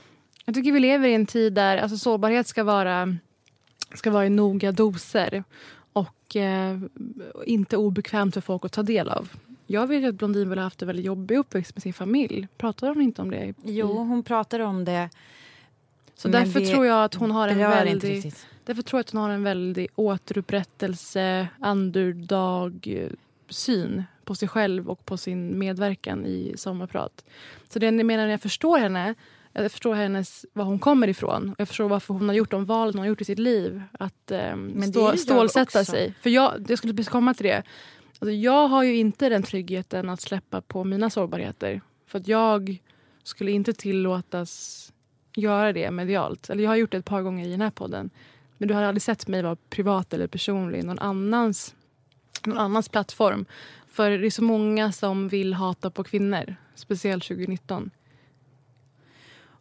[0.45, 3.17] Jag tycker vi lever i en tid där alltså, sårbarhet ska vara,
[3.95, 5.45] ska vara i noga doser.
[5.93, 6.79] Och eh,
[7.47, 9.29] inte obekvämt för folk att ta del av.
[9.67, 12.49] Jag vet att Blondin väl har haft en väldigt jobbig uppväxt med sin familj.
[12.57, 13.55] Pratar hon inte om det?
[13.65, 15.11] Jo, hon pratar om det.
[16.15, 18.33] Så men därför tror jag att hon har en väldig...
[18.65, 25.17] Därför tror jag att hon har en väldig återupprättelse, underdog-syn på sig själv och på
[25.17, 27.25] sin medverkan i Sommarprat.
[27.69, 29.15] Så det jag menar när jag förstår henne,
[29.53, 31.51] jag förstår hennes, var hon kommer ifrån.
[31.51, 33.83] och Jag förstår varför hon har gjort de valen hon har gjort i sitt liv.
[33.93, 35.93] Att är stå, stålsätta också.
[35.93, 36.15] sig.
[36.23, 37.63] För jag, jag skulle komma till det.
[38.19, 41.81] Alltså jag har ju inte den tryggheten att släppa på mina sårbarheter.
[42.07, 42.83] För att jag
[43.23, 44.92] skulle inte tillåtas
[45.35, 46.51] göra det medialt.
[46.51, 48.11] Eller jag har gjort det ett par gånger i den här podden.
[48.59, 51.75] Men du har aldrig sett mig vara privat eller personlig i någon annans,
[52.45, 53.45] någon annans plattform.
[53.89, 56.57] För det är så många som vill hata på kvinnor.
[56.75, 57.91] Speciellt 2019.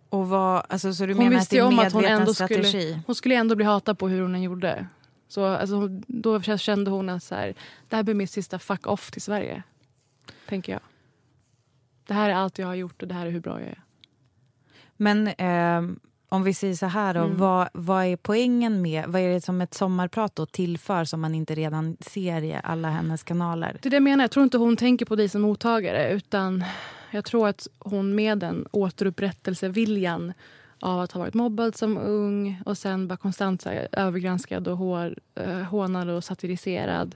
[0.09, 1.93] Och vad, alltså, så du Hon menar att visste det är ju en om att
[1.93, 2.69] hon medveten ändå strategi?
[2.69, 4.87] skulle, hon skulle ändå bli hatad på hur hon än gjorde.
[5.27, 7.55] Så alltså, då kände hon att så här,
[7.89, 9.63] det här blir mitt sista fuck off till Sverige.
[10.47, 10.81] Tänker jag.
[12.07, 13.83] Det här är allt jag har gjort och det här är hur bra jag är.
[15.01, 17.37] Men ehm, om vi säger så här då, Mm.
[17.37, 21.35] vad, vad är poängen med, vad är det som ett sommarprat då tillför som man
[21.35, 23.77] inte redan ser i alla hennes kanaler?
[23.81, 24.23] Det är det jag menar.
[24.23, 26.11] Jag tror inte hon tänker på dig som mottagare.
[26.11, 26.63] Utan
[27.11, 30.33] jag tror att hon med den återupprättelseviljan
[30.79, 35.15] av att ha varit mobbad som ung och sen bara konstant här, övergranskad och hår,
[35.35, 37.15] eh, hånad och satiriserad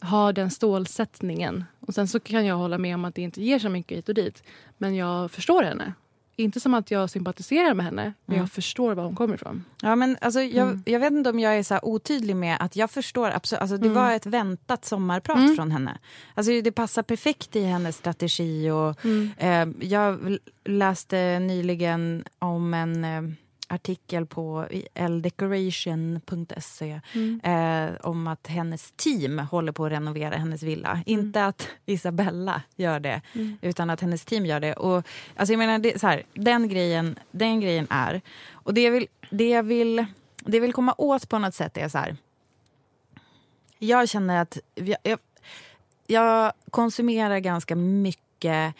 [0.00, 1.64] har den stålsättningen.
[1.80, 4.08] Och sen så kan jag hålla med om att det inte ger så mycket hit
[4.08, 4.42] och dit.
[4.78, 5.92] Men jag förstår henne.
[6.36, 8.40] Inte som att jag sympatiserar med henne, men Mm.
[8.42, 9.64] jag förstår var hon kommer ifrån.
[9.82, 10.82] Ja, men alltså, jag, Mm.
[10.86, 13.86] jag vet inte om jag är så otydlig med att jag förstår absolut, alltså, det
[13.86, 13.94] Mm.
[14.02, 15.56] var ett väntat sommarprat Mm.
[15.56, 15.98] från henne.
[16.34, 18.70] Alltså, det passar perfekt i hennes strategi.
[18.70, 19.30] Och, Mm.
[19.38, 23.22] eh, jag läste nyligen om en eh,
[23.72, 27.40] artikel på elddecoration.se Mm.
[27.44, 31.00] eh, om att hennes team håller på att renovera hennes villa.
[31.06, 33.58] Inte att Isabella gör det, Mm.
[33.62, 34.72] utan att hennes team gör det.
[34.74, 35.06] Och,
[35.36, 38.20] alltså jag menar, det, så här, den, grejen, den grejen är...
[38.52, 39.96] Och det jag, vill, det, jag vill,
[40.40, 42.16] det jag vill komma åt på något sätt är så här...
[43.78, 44.58] Jag känner att...
[44.74, 45.18] Jag, jag,
[46.06, 48.74] jag konsumerar ganska mycket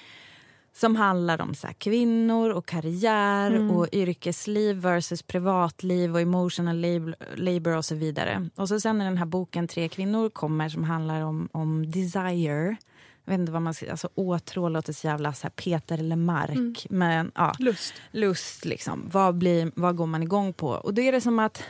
[0.74, 3.70] som handlar om så här, kvinnor och karriär Mm.
[3.70, 8.48] och yrkesliv versus privatliv och emotional labor, labor och så vidare.
[8.54, 12.76] Och så sen när den här boken Tre kvinnor kommer som handlar om, om desire.
[13.24, 16.56] Jag vet inte vad man ska alltså åtrå låter så jävla så här Peter Lemark.
[16.56, 16.74] Mm.
[16.90, 17.94] Men ja, Lust.
[18.10, 19.08] lust liksom.
[19.12, 20.68] Vad, blir, vad går man igång på?
[20.68, 21.62] Och då är det som att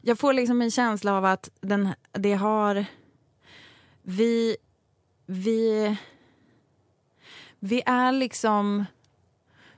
[0.00, 2.84] jag får liksom en känsla av att den, det har...
[4.02, 4.56] Vi...
[5.26, 5.96] Vi...
[7.60, 8.84] Vi är liksom...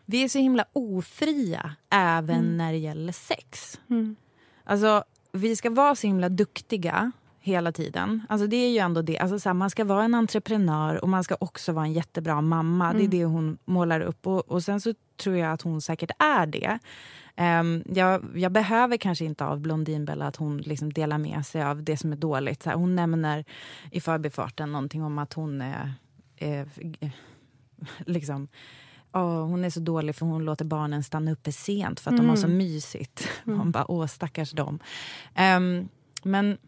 [0.05, 2.57] Vi är så himla ofria även Mm.
[2.57, 3.81] när det gäller sex.
[3.90, 4.16] Mm.
[4.64, 8.27] Alltså, vi ska vara så himla duktiga hela tiden.
[8.29, 9.19] Alltså, det är ju ändå det.
[9.19, 12.40] Alltså, så här, man ska vara en entreprenör och man ska också vara en jättebra
[12.40, 12.93] mamma.
[12.93, 13.11] Det är Mm.
[13.11, 14.27] det hon målar upp.
[14.27, 16.79] Och, och sen så tror jag att hon säkert är det.
[17.37, 21.83] Ehm, jag, jag behöver kanske inte av Blondinbella att hon liksom delar med sig av
[21.83, 22.62] det som är dåligt.
[22.62, 23.45] Så här, hon nämner
[23.90, 25.93] i förbifarten någonting om att hon är...
[26.37, 26.69] är
[28.07, 28.49] liksom,
[29.12, 32.29] Åh, hon är så dålig för hon låter barnen stanna uppe sent för att de
[32.29, 32.59] har så Mm.
[32.59, 33.29] mysigt.
[33.47, 33.59] Mm.
[33.59, 34.79] Man bara, åh stackars dem.
[35.35, 35.88] Ehm,
[36.23, 36.59] men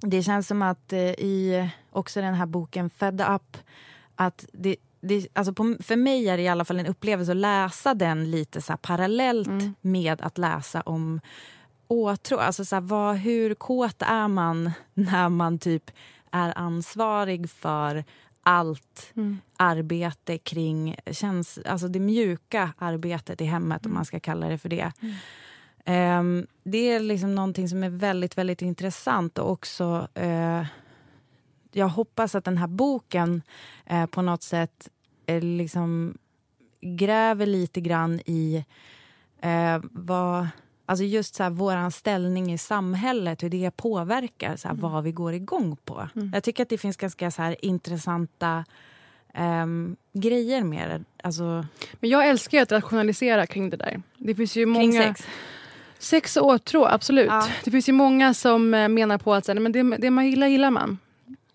[0.00, 3.56] det känns som att eh, i också den här boken Fed Up,
[4.14, 7.36] att det, det, alltså på, för mig är det i alla fall en upplevelse att
[7.36, 9.74] läsa den lite så parallellt Mm.
[9.80, 11.20] med att läsa om
[11.88, 12.38] åtrå.
[12.38, 15.90] Alltså så här, vad, hur kåt är man när man typ
[16.30, 18.04] är ansvarig för
[18.44, 19.38] allt Mm.
[19.56, 24.68] arbete kring känns, alltså det mjuka arbetet i hemmet, om man ska kalla det för
[24.68, 24.92] det.
[25.84, 30.64] Ehm, det är liksom någonting som är väldigt, väldigt intressant och också eh,
[31.72, 33.42] jag hoppas att den här boken
[33.86, 34.88] eh, på något sätt
[35.26, 36.18] eh, liksom
[36.80, 38.64] gräver lite grann i
[39.82, 40.48] vad,
[40.86, 45.12] alltså just så här, våran ställning i samhället, hur det påverkar så här, vad vi
[45.12, 46.08] går igång på.
[46.16, 46.30] Mm.
[46.34, 48.64] Jag tycker att det finns ganska så här, intressanta
[49.34, 51.04] ehm, grejer med det.
[51.22, 54.02] Alltså, Men jag älskar att rationalisera kring det där.
[54.18, 55.02] Det finns ju många...
[55.02, 55.26] sex.
[55.98, 57.26] Sex och åtrå, absolut.
[57.26, 57.48] Ja.
[57.64, 60.26] Det finns ju många som eh, menar på att så här, men det, det man
[60.26, 60.98] gillar, gillar man.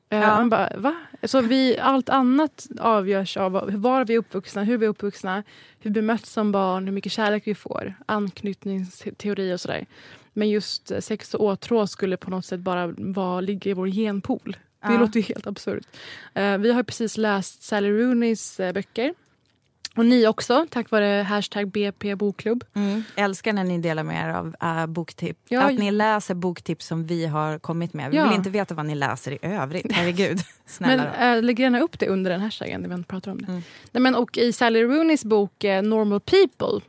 [0.10, 0.20] Ja.
[0.20, 0.96] Man bara, va?
[1.24, 5.36] Så vi, allt annat avgörs av var- vi är uppvuxna, hur vi är uppvuxna,
[5.80, 9.86] hur vi bemöts som barn, hur mycket kärlek vi får, anknytningsteori och sådär.
[10.34, 14.58] Men just sex och åtrå skulle på något sätt bara vara, ligga i vår genpool.
[14.82, 15.00] Det Ja.
[15.00, 15.88] låter ju helt absurt.
[16.34, 19.14] Eh, vi har precis läst Sally Rooneys eh, böcker.
[20.00, 22.64] Och ni också, tack vare hashtag BP bokklubb.
[22.74, 23.04] Mm.
[23.16, 25.40] Älskar när ni delar med er av uh, boktips.
[25.50, 28.12] Ja, att ni läser boktips som vi har kommit med.
[28.12, 28.24] Vi Ja.
[28.28, 29.92] vill inte veta vad ni läser i övrigt.
[29.92, 30.40] Herregud.
[30.66, 33.48] Snälla Men äh, lägg gärna upp det under den hashtaggen när vi pratar om det.
[33.48, 33.62] Mm.
[33.92, 36.82] Nej, men, och I Sally Rooneys bok eh, Normal People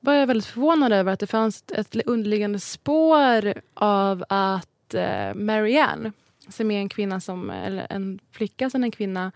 [0.00, 6.12] var jag väldigt förvånad över att det fanns ett underliggande spår av att eh, Marianne,
[6.48, 9.32] som är en kvinna som, eller en flicka som en kvinna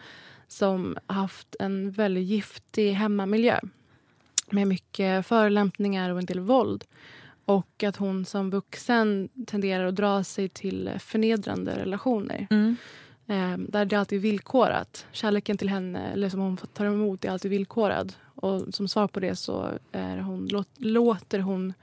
[0.52, 3.60] som haft en väldigt giftig hemmamiljö
[4.50, 6.84] med mycket förolämpningar och en del våld.
[7.44, 12.46] Och att hon som vuxen tenderar att dra sig till förnedrande relationer.
[12.50, 12.76] Mm.
[13.26, 15.06] Eh, där det alltid är villkorat.
[15.12, 18.12] Kärleken till henne, eller som hon tar emot, är alltid villkorad.
[18.34, 19.70] Och som svar på det så
[20.22, 21.74] hon, låt, låter hon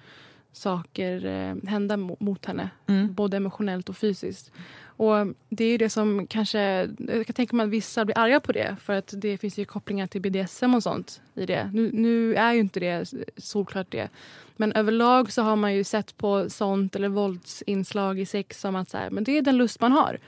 [0.60, 2.70] saker eh, hända mo- mot henne.
[2.88, 3.14] Mm.
[3.14, 4.52] Både emotionellt och fysiskt.
[4.82, 6.90] Och det är det som kanske...
[6.98, 8.76] Jag kan tänka mig att vissa blir arga på det.
[8.82, 11.72] För att det finns ju kopplingar till BDSM och sånt i det.
[11.74, 14.10] Nu, nu är ju inte det solklart det.
[14.56, 18.90] Men överlag så har man ju sett på sånt eller våldsinslag i sex som att
[18.90, 20.20] så här, men det är den lust man har.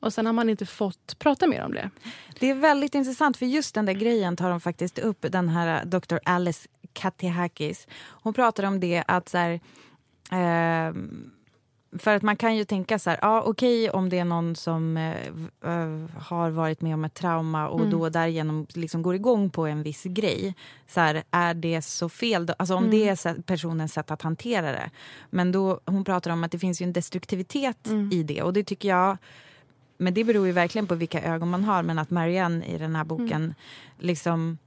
[0.00, 1.90] Och sen har man inte fått prata mer om det.
[2.38, 5.84] Det är väldigt intressant för just den där grejen tar de faktiskt upp, den här
[5.84, 6.16] Dr.
[6.24, 7.86] Alice Katihakis.
[8.22, 9.60] Hon pratar om det att så här,
[10.30, 11.30] ehm,
[11.98, 14.96] för att man kan ju tänka så här, ja okej om det är någon som
[14.96, 15.26] eh,
[15.64, 17.90] eh, har varit med om ett trauma och Mm.
[17.90, 20.54] då därigenom liksom går igång på en viss grej.
[20.88, 22.46] Så här, är det så fel?
[22.46, 22.54] Då?
[22.58, 22.90] Alltså om Mm.
[22.90, 24.90] det är personens sätt att hantera det.
[25.30, 28.12] Men då, hon pratar om att det finns ju en destruktivitet Mm.
[28.12, 29.16] i det och det tycker jag
[29.98, 31.82] men det beror ju verkligen på vilka ögon man har.
[31.82, 33.54] Men att Marianne i den här boken Mm.
[33.98, 34.58] liksom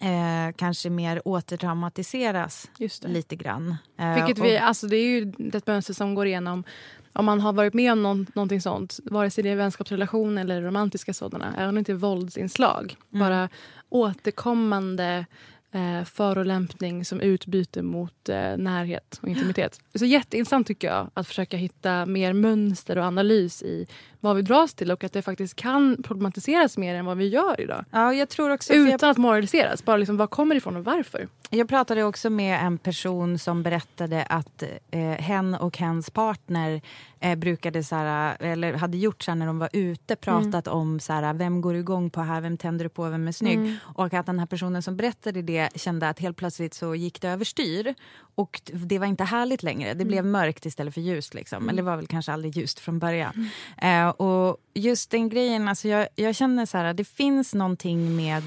[0.00, 2.70] eh, kanske mer återtraumatiseras
[3.02, 3.76] lite grann.
[3.98, 6.64] Eh, Vilket vi, alltså det är ju ett mönster som går igenom
[7.12, 10.62] om man har varit med om någon, någonting sånt, vare sig det är vänskapsrelation eller
[10.62, 12.96] romantiska sådana, även om det inte är våldsinslag.
[13.12, 13.28] Mm.
[13.28, 13.48] Bara
[13.88, 15.26] återkommande
[15.72, 19.80] eh, förolämpning som utbyte mot eh, närhet och intimitet.
[19.94, 23.86] Så jätteintressant tycker jag att försöka hitta mer mönster och analys i
[24.26, 27.60] vad vi dras till och att det faktiskt kan problematiseras mer än vad vi gör
[27.60, 27.84] idag.
[27.90, 28.72] Ja, jag tror också...
[28.72, 29.84] för jag- Utan att moraliseras.
[29.84, 31.28] Bara liksom, var kommer det ifrån och varför?
[31.50, 36.80] Jag pratade också med en person som berättade att eh, hen och hens partner
[37.20, 41.00] eh, brukade så här, eller hade gjort så här när de var ute, pratat om
[41.00, 43.56] så här, vem går igång på här, vem tänder du på, vem är snygg?
[43.58, 43.74] Mm.
[43.82, 47.28] Och att den här personen som berättade det kände att helt plötsligt så gick det
[47.28, 47.94] överstyr.
[48.34, 49.94] Och det var inte härligt längre.
[49.94, 51.34] Det blev mörkt istället för ljust.
[51.34, 51.68] Liksom.
[51.68, 53.50] Eller det var väl kanske aldrig ljust från början.
[53.82, 58.42] Eh, och just den grejen, alltså jag, jag känner så här, det finns någonting med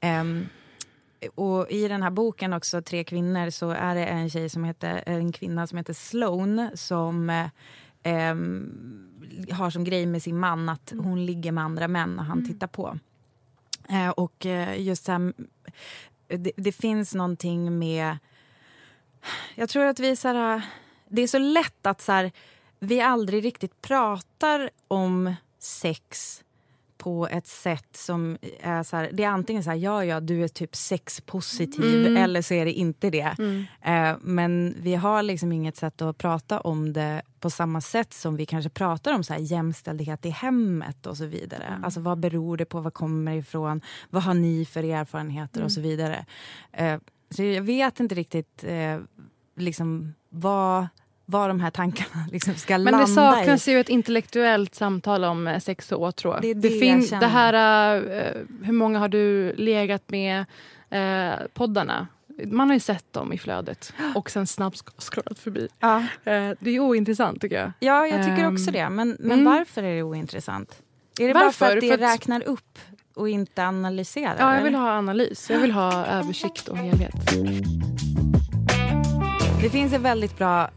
[0.00, 0.46] ehm,
[1.34, 5.02] och i den här boken också, Tre kvinnor, så är det en tjej som heter,
[5.06, 7.30] en kvinna som heter Sloan som
[8.02, 8.34] eh,
[9.54, 12.66] har som grej med sin man att hon ligger med andra män och han tittar
[12.66, 12.98] på.
[13.88, 15.32] Eh, och eh, just så här,
[16.28, 18.18] det, det finns någonting med...
[19.54, 20.16] Jag tror att vi...
[20.16, 20.62] Så här,
[21.08, 22.32] det är så lätt att så här,
[22.82, 26.38] vi aldrig riktigt pratar om sex
[26.98, 30.44] på ett sätt som är så här, det är antingen så här, ja ja du
[30.44, 32.16] är typ sexpositiv Mm.
[32.16, 33.36] eller så är det inte det.
[33.82, 38.36] Eh, men vi har liksom inget sätt att prata om det på samma sätt som
[38.36, 41.80] vi kanske pratar om så här, jämställdhet i hemmet och så vidare.
[41.84, 45.72] Alltså vad beror det på, vad kommer det ifrån, vad har ni för erfarenheter och
[45.72, 46.26] så vidare.
[46.72, 46.98] Eh,
[47.30, 48.98] så jag vet inte riktigt eh,
[49.56, 50.86] liksom vad,
[51.32, 53.70] vad de här tankarna liksom ska Men landa det saknas i.
[53.72, 56.38] ju ett intellektuellt samtal om eh, sex och åtrå.
[56.42, 60.44] Det det, det det här, eh, hur många har du legat med
[60.90, 62.06] eh, poddarna?
[62.46, 65.68] Man har ju sett dem i flödet och sen snabbt scrollat förbi.
[65.80, 66.04] Ja.
[66.60, 67.72] Det är ointressant tycker jag.
[67.80, 68.88] Ja, jag tycker Ehm, också det.
[68.90, 69.44] Men, men mm.
[69.44, 70.82] varför är det ointressant?
[71.20, 71.76] Är det bara för Varför?
[71.76, 72.78] att det För att- räknar upp
[73.14, 74.36] och inte analyserar?
[74.38, 75.50] Ja, jag vill ha analys.
[75.50, 77.14] Jag vill ha översikt och helhet.
[79.62, 80.70] Det finns en väldigt bra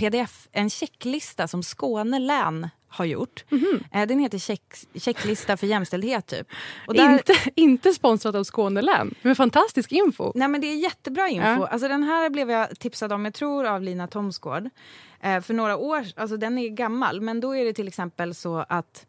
[0.00, 3.44] pdf, en checklista som Skåne län har gjort.
[3.48, 3.84] Mhm.
[3.92, 4.62] Eh, Den heter check,
[4.94, 6.26] checklista för jämställdhet.
[6.26, 6.46] Typ.
[6.86, 10.32] Och där, Inte, inte sponsrat av Skåne län, men fantastisk info.
[10.34, 11.46] Nej, men det är jättebra info.
[11.46, 11.66] Ja.
[11.66, 14.68] Alltså, den här blev jag tipsad om, jag tror av Lina Thomsgård.
[15.20, 18.64] Eh, för några år, alltså den är gammal, men då är det till exempel så
[18.68, 19.06] att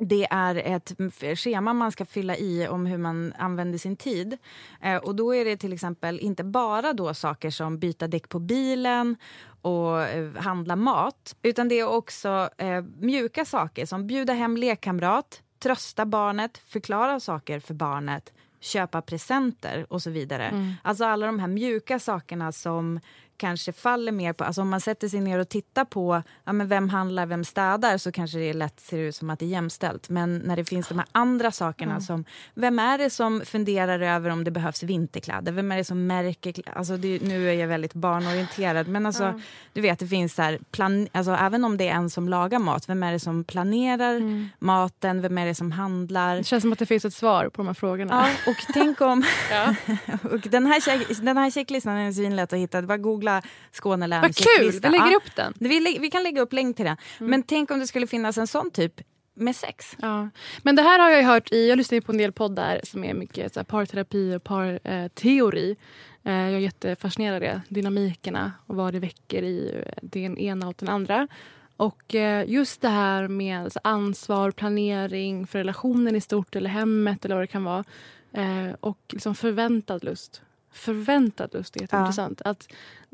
[0.00, 0.92] det är ett
[1.38, 4.38] schema man ska fylla i om hur man använder sin tid.
[4.80, 8.38] Eh, och då är det till exempel inte bara då saker som byta däck på
[8.38, 9.16] bilen
[9.62, 11.36] och eh, handla mat.
[11.42, 17.60] Utan det är också eh, mjuka saker som bjuda hem lekkamrat, trösta barnet, förklara saker
[17.60, 20.76] för barnet, köpa presenter och så vidare.
[20.82, 23.00] Alltså alla de här mjuka sakerna som
[23.40, 24.44] kanske faller mer på...
[24.44, 27.98] Alltså om man sätter sig ner och tittar på ja, men vem handlar, vem städar
[27.98, 30.08] så kanske det lätt ser ut som att det är jämställt.
[30.08, 32.24] Men när det finns de här andra sakerna som...
[32.54, 35.52] Vem är det som funderar över om det behövs vinterkläder?
[35.52, 36.54] Vem är det som märker...
[36.74, 39.40] Alltså det, nu är jag väldigt barnorienterad men alltså,
[39.72, 40.58] du vet det finns så här...
[40.70, 44.22] Plan, alltså även om det är en som lagar mat, vem är det som planerar
[44.58, 45.22] maten?
[45.22, 46.36] Vem är det som handlar?
[46.36, 48.28] Det känns som att det finns ett svar på de här frågorna.
[48.46, 49.22] Ja, och tänk om...
[50.32, 52.80] och den, här check, den här checklistan är svinlätt att hitta.
[52.80, 52.96] Det var
[53.30, 54.70] googla Skåne Vad kul!
[54.82, 55.16] Vi lägger Ja.
[55.16, 55.54] upp den.
[55.58, 56.96] Vi, vi kan lägga upp länk till den.
[57.18, 59.00] Men tänk om det skulle finnas en sån typ
[59.34, 59.96] med sex.
[59.98, 60.28] Ja.
[60.62, 63.14] Men det här har jag hört i, jag lyssnar på en del poddar som är
[63.14, 65.76] mycket så här, parterapi och parteori.
[66.24, 67.60] Eh, eh, jag är jättefascinerad av det.
[67.68, 71.28] Dynamikerna och vad det väcker i eh, den ena och den andra.
[71.76, 77.24] Och eh, just det här med så, ansvar, planering för relationen i stort eller hemmet
[77.24, 77.84] eller vad det kan vara.
[78.32, 80.42] Eh, och liksom förväntad lust.
[80.72, 82.42] Förväntad lust är jätteintressant.
[82.44, 82.68] Att,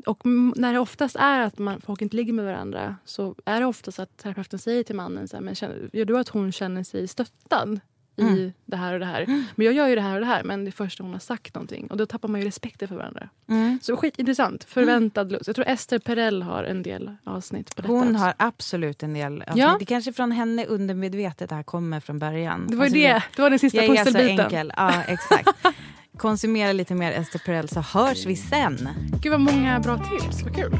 [0.05, 0.25] och
[0.55, 3.99] när det oftast är att man, folk inte ligger med varandra så är det oftast
[3.99, 7.07] att terapeuten säger till mannen så här, men känner, gör du att hon känner sig
[7.07, 7.79] stöttad
[8.19, 8.51] i Mm.
[8.65, 9.25] det här och det här.
[9.55, 11.13] Men jag gör ju det här och det här men det är först när hon
[11.13, 11.87] har sagt någonting.
[11.87, 13.29] Och då tappar man ju respekten för varandra.
[13.49, 13.79] Mm.
[13.81, 14.63] Så skitintressant.
[14.63, 15.47] Förväntad lust.
[15.47, 17.93] Jag tror Ester Perell har en del avsnitt på detta.
[17.93, 18.17] Hon också.
[18.23, 19.41] har absolut en del.
[19.47, 19.75] Alltså, Ja.
[19.79, 22.67] Det kanske från henne undermedvetet det här kommer från början.
[22.69, 23.23] Det var Alltså, det.
[23.35, 24.39] Det var den sista jag är så pusselbiten.
[24.45, 24.73] enkel.
[24.77, 25.49] Ja, exakt.
[26.17, 28.89] Konsumera lite mer Ester Perel så hörs vi sen.
[29.21, 30.43] Gud vad många bra tips.
[30.43, 30.77] Vad kul.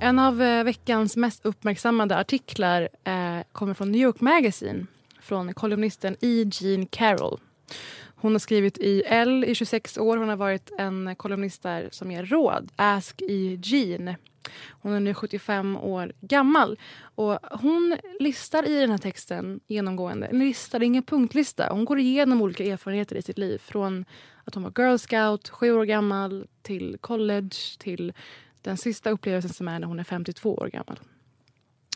[0.00, 4.86] En av eh, veckans mest uppmärksammade artiklar eh, kommer från New York Magazine
[5.20, 6.50] från kolumnisten E.
[6.52, 7.40] Jean Carroll.
[8.24, 10.16] Hon har skrivit i L i 26 år.
[10.16, 12.72] Hon har varit en kolumnist där som ger råd.
[12.76, 13.58] Ask E.
[13.62, 14.14] Jean.
[14.70, 16.78] Hon är nu 75 år gammal.
[17.14, 21.68] Och hon listar i den här texten genomgående, en lista, det är ingen punktlista.
[21.70, 23.58] Hon går igenom olika erfarenheter i sitt liv.
[23.58, 24.04] Från
[24.44, 28.12] att hon var girl scout, sju år gammal, till college, till
[28.62, 31.00] den sista upplevelsen som är när hon är 52 år gammal.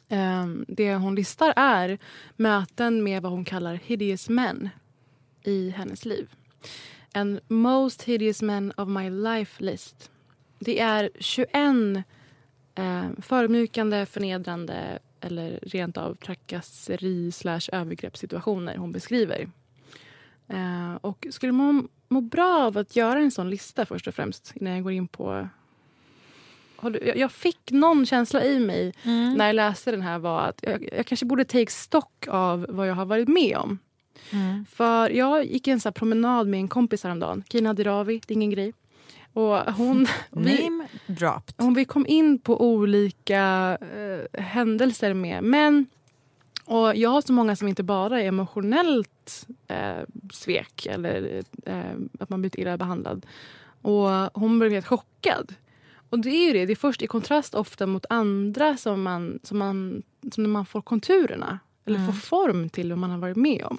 [0.08, 1.98] Ehm, det hon listar är
[2.36, 4.70] möten med vad hon kallar hideous men
[5.48, 6.28] i hennes liv.
[7.12, 10.10] En most hideous men of my life list.
[10.58, 11.48] Det är 21
[12.74, 19.48] eh, förödmjukande, förnedrande eller rent av trakasseri slash övergreppssituationer hon beskriver.
[20.48, 24.52] Eh, och skulle man må bra av att göra en sån lista först och främst
[24.56, 25.48] innan jag går in på
[27.16, 28.92] jag- fick någon känsla i mig
[29.36, 32.88] när jag läste den här var att jag, jag kanske borde take stock av vad
[32.88, 33.78] jag har varit med om.
[34.70, 37.44] För jag gick en här promenad med en kompis häromdagen.
[37.48, 38.72] Kina Dirawi, det är ingen grej.
[39.32, 41.54] Och hon, vi, Name dropped.
[41.56, 45.86] hon, vi kom in på olika eh, händelser med män.
[46.64, 50.02] Och jag har så många som inte bara är emotionellt eh,
[50.32, 53.26] svek eller eh, att man blivit illa behandlad.
[53.82, 54.08] Och
[54.40, 55.54] hon blev helt chockad.
[56.10, 59.38] Och det är ju det, det är först i kontrast ofta mot andra som man,
[59.42, 60.02] som man,
[60.32, 61.58] som man får konturerna.
[61.88, 63.78] Eller får form till vad man har varit med om.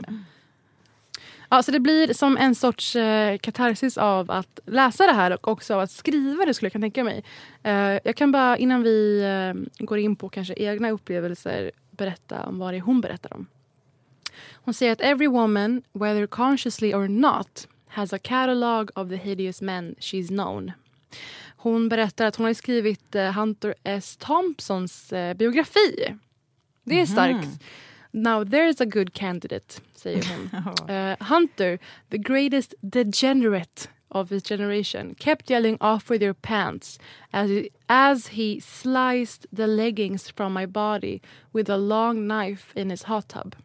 [1.50, 5.48] Ja, så det blir som en sorts eh, katarsis av att läsa det här och
[5.48, 7.24] också av att skriva det skulle jag kunna tänka mig.
[7.64, 12.60] Eh, jag kan bara innan vi eh, går in på kanske egna upplevelser berätta om
[12.60, 13.48] vad det är hon berättar om.
[14.52, 19.62] Hon säger att every woman, whether consciously or not, has a catalog of the hideous
[19.62, 20.72] men she's known.
[21.58, 24.18] Hon berättar att hon har skrivit eh, Hunter S.
[24.18, 26.16] Thompsons eh, biografi.
[26.84, 27.64] Det är starkt.
[28.12, 30.90] Now there's a good candidate, säger hon.
[30.90, 31.80] Eh, Hunter,
[32.10, 37.00] the greatest degenerate of his generation, kept yelling off with your pants
[37.32, 41.22] as he, as he sliced the leggings from my body
[41.54, 43.56] with a long knife in his hot tub.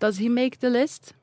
[0.00, 1.14] Does he make the list?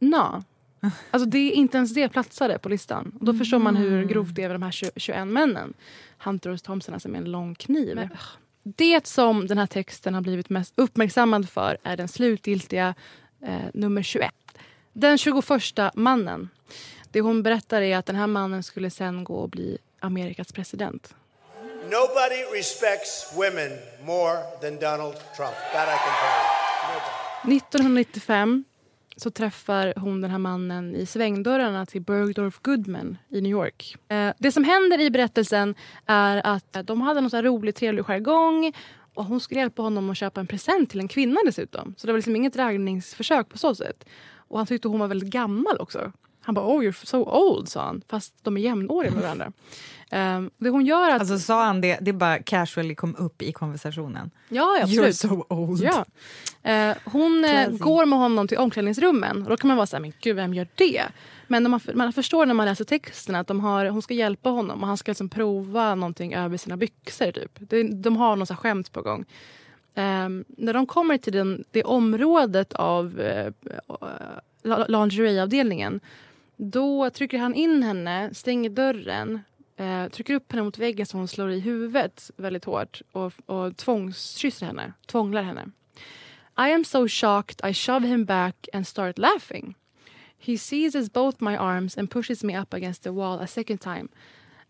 [0.00, 0.44] No.
[1.10, 3.12] Alltså det är inte ens det platsade på listan.
[3.20, 5.74] Och då förstår man hur grovt det är med de här 20, 21 männen.
[6.18, 8.08] Hunter och Thompson alltså med en lång kniv.
[8.62, 12.94] Det som den här texten har blivit mest uppmärksammad för är den slutgiltiga
[13.42, 14.30] eh, nummer 21.
[14.92, 15.44] Den 21
[15.94, 16.48] mannen.
[17.10, 21.14] Det hon berättar är att den här mannen skulle sen gå och bli Amerikas president.
[21.82, 23.70] Nobody respects women
[24.04, 25.54] more than Donald Trump.
[25.72, 26.94] That I can tell you.
[26.94, 27.56] Nobody.
[27.56, 28.64] 1995
[29.20, 33.96] så träffar hon den här mannen i svängdörrarna till Bergdorf Goodman i New York.
[34.08, 35.74] Eh, det som händer i berättelsen
[36.06, 38.72] är att eh, de hade någon så här rolig, trevlig jargong
[39.14, 41.94] och hon skulle hjälpa honom att köpa en present till en kvinna dessutom.
[41.96, 44.04] Så det var liksom inget raggningsförsök på så sätt.
[44.36, 46.12] Och han tyckte hon var väldigt gammal också.
[46.42, 49.52] Han bara oh you're so old sa han, fast de är jämnåriga med varandra.
[50.12, 51.20] Eh, det hon gör att...
[51.20, 54.30] Alltså sa han det, det bara casually kom upp i konversationen.
[54.48, 55.06] Ja, ja, absolut.
[55.14, 55.80] You're so old.
[55.82, 56.04] Ja.
[56.70, 57.78] Eh, hon eh, Classy.
[57.78, 59.42] går med honom till omklädningsrummen.
[59.42, 61.02] Och då kan man vara så här, men gud vem gör det?
[61.46, 64.80] Men man, man förstår när man läser texten att de har, hon ska hjälpa honom
[64.82, 67.32] och han ska liksom prova någonting över sina byxor.
[67.32, 67.52] Typ.
[67.58, 69.24] De, de har något så här skämt på gång.
[69.94, 73.20] Ehm, när de kommer till den, det området av
[74.62, 76.00] la- lingerieavdelningen
[76.60, 79.40] då trycker han in henne, stänger dörren
[79.80, 83.76] eh, trycker upp henne mot väggen så hon slår i huvudet väldigt hårt och, och
[83.76, 85.70] tvångskysser henne, tvånglar henne.
[86.58, 89.74] I am so shocked I shove him back and start laughing.
[90.38, 94.08] He seizes both my arms and pushes me up against the wall a second time.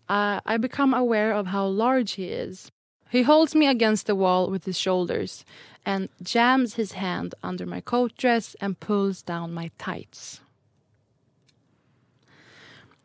[0.08, 2.70] Uh, I become aware of how large he is.
[3.10, 5.44] He holds me against the wall with his shoulders
[5.84, 10.40] and jams his hand under my coat dress and pulls down my tights.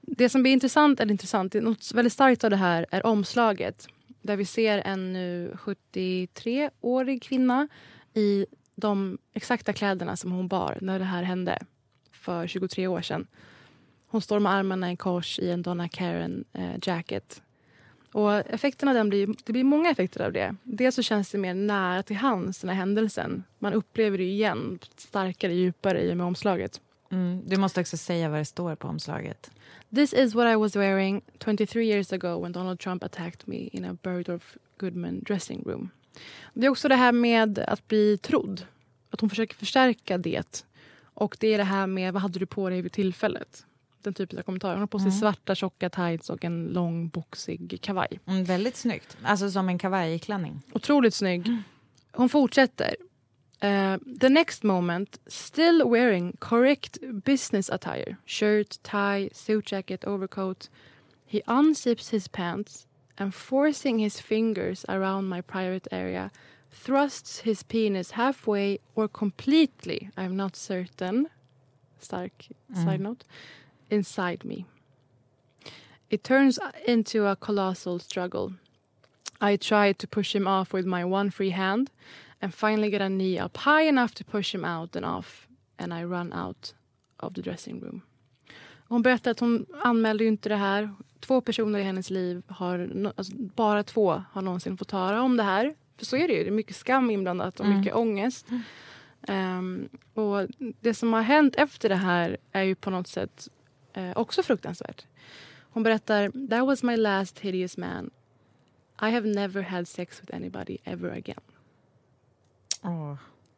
[0.08, 3.88] Det som blir intressant, eller intressant, är något väldigt starkt av det här är omslaget.
[4.22, 7.68] Där vi ser en nu 73-årig kvinna
[8.14, 8.45] i
[8.76, 11.60] de exakta kläderna som hon bar när det här hände
[12.12, 13.28] för 23 år sedan.
[14.08, 17.41] Hon står med armarna i kors i en Donna Karen eh, jacket.
[18.12, 20.56] Och effekterna den blir, det blir många effekter av det.
[20.64, 23.43] Dels så känns det mer nära till hands den här händelsen.
[23.60, 26.82] Man upplever det igen starkare, djupare i och med omslaget.
[27.12, 27.41] Mm.
[27.45, 29.51] Du måste också säga vad det står på omslaget.
[29.96, 33.86] This is what I was wearing 23 years ago when Donald Trump attacked me in
[33.86, 35.89] a Bergdorf Goodman dressing room.
[36.54, 38.66] Det är också det här med att bli trodd.
[39.10, 40.66] Att hon försöker förstärka det.
[41.14, 43.66] Och det är det här med vad hade du på dig vid tillfället?
[44.02, 44.74] Den typen av kommentarer.
[44.74, 45.20] Hon har på sig Mm.
[45.20, 48.20] svarta tjocka tights och en lång boxig kavaj.
[48.26, 49.18] Mm, väldigt snyggt.
[49.24, 50.62] Alltså som en kavajklänning.
[50.74, 51.58] Otroligt snygg.
[52.12, 52.96] Hon fortsätter.
[53.62, 58.18] Eh, the next moment, still wearing correct business attire.
[58.26, 60.70] Shirt, tie, suit jacket, overcoat.
[61.26, 62.86] He unzips his pants
[63.18, 66.32] and forcing his fingers around my private area
[66.70, 71.28] thrusts his penis halfway or completely, I'm not certain,
[71.99, 72.34] stark
[72.74, 72.84] Mm.
[72.84, 73.24] side note,
[73.89, 74.66] inside me.
[76.10, 78.53] It turns into a colossal struggle.
[79.41, 81.89] I try to push him off with my one free hand
[82.40, 85.94] and finally get a knee up high enough to push him out and off and
[85.94, 86.76] I run out
[87.18, 88.02] of the dressing room.
[88.88, 90.96] Hon berättar att hon anmälde inte det här.
[91.20, 95.44] Två personer i hennes liv, har, alltså bara två, har någonsin fått höra om det
[95.44, 95.76] här.
[95.98, 96.44] För så är det ju.
[96.44, 97.78] Det är mycket skam inblandat och Mm.
[97.80, 98.48] mycket ångest.
[99.28, 100.48] Ehm, och
[100.82, 103.48] det som har hänt efter det här är ju på något sätt
[103.94, 105.06] eh, också fruktansvärt.
[105.70, 108.10] Hon berättar That was my last hideous man.
[109.02, 111.42] I have never had sex with anybody ever again.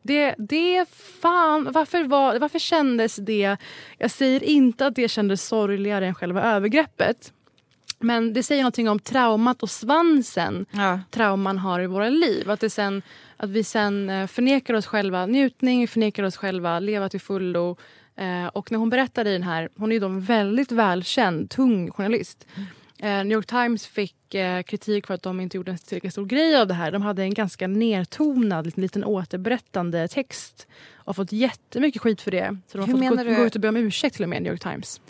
[0.01, 0.89] Det, det
[1.21, 3.57] fan, varför, var, varför kändes det...
[3.97, 7.33] Jag säger inte att det kändes sorgligare än själva övergreppet.
[7.99, 10.65] Men det säger någonting om traumat och svansen
[11.11, 12.51] trauman har i våra liv.
[12.51, 13.01] Att, det sen,
[13.37, 17.77] att vi sen eh, förnekar oss själva njutning, förnekar oss själva leva till fullo.
[18.15, 21.49] Eh, och när hon berättade i den här, hon är ju då en väldigt välkänd,
[21.49, 22.47] tung journalist.
[22.55, 22.63] Eh,
[22.99, 26.61] New York Times fick eh, kritik för att de inte gjorde en tillräckligt stor grej
[26.61, 26.91] av det här.
[26.91, 32.57] De hade en ganska nertonad, liten, liten återberättande text och fått jättemycket skit för det.
[32.67, 33.35] Så de har Hur fått gå, du?
[33.35, 35.01] gå ut och be om ursäkt till och med, New York Times.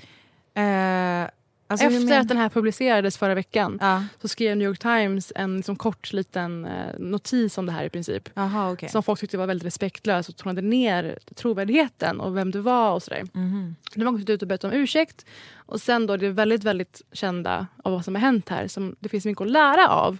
[1.67, 3.79] Alltså, Efter att den här publicerades förra veckan
[4.21, 7.89] så skrev New York Times en liksom kort liten eh, notis om det här i
[7.89, 8.29] princip.
[8.35, 8.89] Aha, okay.
[8.89, 13.03] Som folk tyckte var väldigt respektlös och tonade ner trovärdigheten och vem du var och
[13.03, 13.23] sådär.
[13.33, 13.75] Mhm.
[13.95, 15.25] De har gått ut och bett om ursäkt.
[15.55, 19.09] Och sen då det väldigt, väldigt kända av vad som har hänt här, som det
[19.09, 20.17] finns mycket att lära av,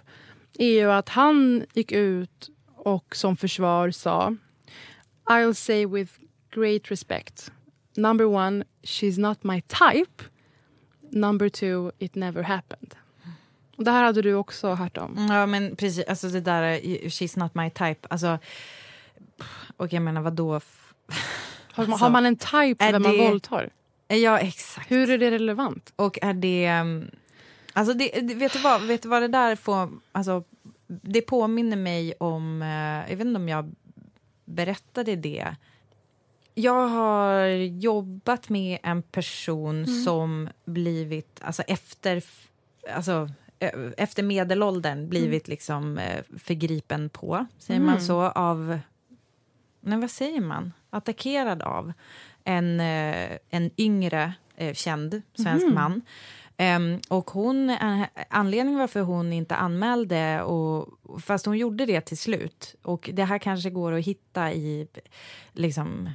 [0.58, 4.36] är ju att han gick ut och som försvar sa
[5.30, 6.12] I'll say with
[6.50, 7.52] great respect.
[7.96, 10.24] Number one, she's not my type.
[11.10, 12.94] Number two, it never happened.
[13.76, 15.26] Och det här hade du också hört om.
[15.30, 16.04] Ja, men precis.
[16.08, 16.78] Alltså det där,
[17.08, 18.06] she's not my type.
[18.10, 18.38] Alltså,
[19.76, 20.52] och jag menar, vadå?
[21.72, 23.70] Har, man- Alltså, har man en type för vem man våldtar?
[24.08, 24.90] Ja, exakt.
[24.90, 25.92] Hur är det relevant?
[25.96, 26.80] Och är det...
[26.80, 27.10] um,
[27.72, 29.90] Alltså det, det- vet, du vad, vet du vad det där får...
[30.12, 30.44] Alltså,
[30.86, 32.62] det påminner mig om...
[32.62, 33.74] eh, Jag vet inte om jag
[34.44, 35.56] berättade det.
[36.60, 37.46] Jag har
[37.80, 40.04] jobbat med en person Mm.
[40.04, 41.40] som blivit...
[41.42, 42.22] Alltså efter,
[42.94, 43.28] alltså,
[43.96, 48.00] efter medelåldern blivit liksom eh, förgripen på, säger man Mm.
[48.00, 48.78] så, av...
[49.80, 50.72] Nej, vad säger man?
[50.90, 51.92] Attackerad av
[52.44, 55.74] en, eh, en yngre eh, känd svensk Mhm.
[55.74, 56.02] man.
[56.56, 57.76] Ehm, och hon,
[58.30, 60.88] anledningen varför hon inte anmälde, och,
[61.22, 64.88] fast hon gjorde det till slut, och det här kanske går att hitta i
[65.52, 66.10] liksom,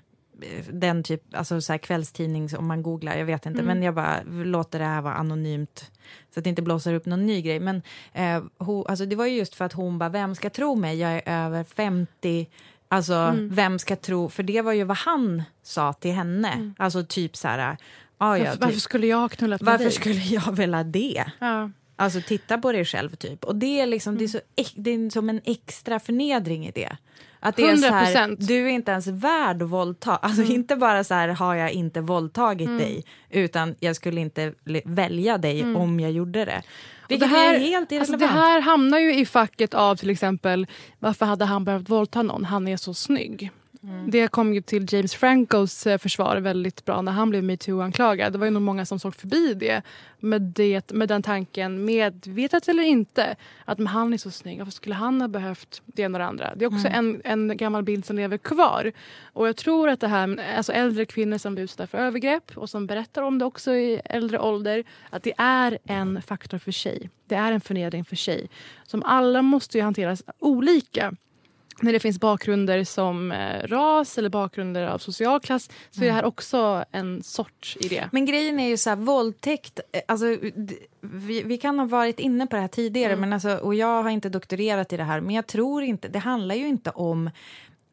[0.71, 3.65] den typ, alltså så här kvällstidning om man googlar, jag vet inte, Mm.
[3.77, 5.91] men jag bara låter det här vara anonymt
[6.33, 7.59] så att det inte blossar upp någon ny grej.
[7.59, 7.81] Men
[8.13, 10.97] eh, hon, alltså det var ju just för att hon bara, vem ska tro mig?
[10.99, 12.49] Jag är över 50.
[12.87, 13.49] Alltså, Mm.
[13.49, 14.29] vem ska tro?
[14.29, 16.73] För det var ju vad han sa till henne.
[16.77, 17.77] Alltså typ så här,
[18.17, 19.93] ah, ja, Varför, varför typ, skulle jag ha knullat med varför dig?
[19.93, 21.25] skulle jag vilja det?
[21.39, 21.69] Ja.
[21.95, 23.43] Alltså titta på dig själv typ.
[23.43, 24.47] Och det är liksom, det är, så, Mm.
[24.55, 26.97] ex- det är som en extra förnedring i det.
[27.45, 28.35] Att det är så här, 100%.
[28.39, 30.15] du är inte ens värd att våldta.
[30.15, 30.53] Alltså Mm.
[30.55, 32.77] inte bara så här, har jag inte våldtagit Mm.
[32.79, 34.53] dig, utan jag skulle inte
[34.85, 35.75] välja dig Mm.
[35.75, 36.61] om jag gjorde det.
[37.09, 38.19] Vilket det här, är helt alltså irrelevant.
[38.19, 40.67] det här hamnar ju i facket av till exempel
[40.99, 42.45] varför hade han behövt våldta någon?
[42.45, 43.51] Han är så snygg.
[43.83, 44.11] Mm.
[44.11, 48.31] Det kom ju till James Francos eh, försvar väldigt bra när han blev metoo-anklagad.
[48.31, 49.81] Det var ju nog många som såg förbi det
[50.19, 54.71] med, det, med den tanken, medvetet eller inte, att men han är så snygg, varför
[54.71, 56.55] skulle han ha behövt det ena och det andra?
[56.55, 57.21] Det är också Mm.
[57.25, 58.91] en, en gammal bild som lever kvar.
[59.33, 62.69] Och jag tror att det här, alltså äldre kvinnor som blir utsatta för övergrepp och
[62.69, 67.09] som berättar om det också i äldre ålder, att det är en faktor för sig.
[67.27, 68.49] Det är en förnedring för sig.
[68.83, 71.13] Som alla måste ju hanteras olika.
[71.83, 76.05] När det finns bakgrunder som eh, ras eller bakgrunder av social klass så är det
[76.09, 76.15] Mm.
[76.15, 78.09] här också en sorts idé.
[78.11, 80.25] Men grejen är ju så här, våldtäkt, eh, alltså,
[81.01, 84.09] vi, vi kan ha varit inne på det här tidigare, men alltså, och jag har
[84.09, 87.29] inte doktorerat i det här, men jag tror inte, det handlar ju inte om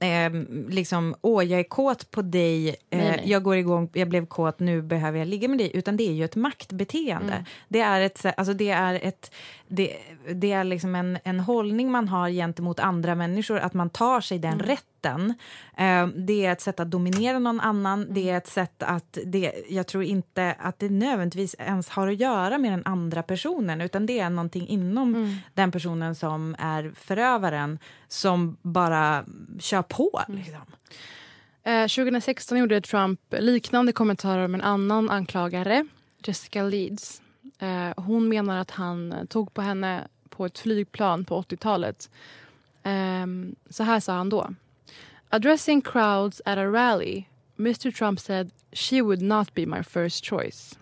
[0.03, 0.31] Eh,
[0.69, 3.23] liksom, åh, jag är kåt på dig, eh, Nej, nej.
[3.25, 5.71] jag går igång, jag blev kåt, nu behöver jag ligga med dig.
[5.75, 7.33] Utan det är ju ett maktbeteende.
[7.33, 7.45] Mm.
[7.69, 9.33] Det är, ett, alltså, det är, ett,
[9.69, 9.97] det,
[10.35, 14.39] det är liksom en, en hållning man har gentemot andra människor, att man tar sig
[14.39, 14.67] den Mm.
[14.67, 14.85] rätten.
[15.07, 18.35] Eh, det är ett sätt att dominera någon annan, det Mm.
[18.35, 22.59] är ett sätt att, det, jag tror inte att det nödvändigtvis ens har att göra
[22.59, 25.35] med den andra personen, utan det är någonting inom Mm.
[25.55, 27.79] den personen som är förövaren
[28.09, 29.25] som bara
[29.59, 30.21] kör på.
[30.29, 30.39] Mm.
[30.41, 30.63] Liksom.
[31.63, 35.87] Eh, 2016 gjorde Trump liknande kommentarer om en annan anklagare,
[36.25, 37.23] Jessica Leeds.
[37.59, 42.11] Eh, hon menar att han eh, tog på henne på ett flygplan på 80-talet.
[42.83, 44.51] Ehm, så här sa han då.
[45.33, 47.25] Addressing crowds at a rally,
[47.59, 50.79] Mr Trump said she would not be my first choice.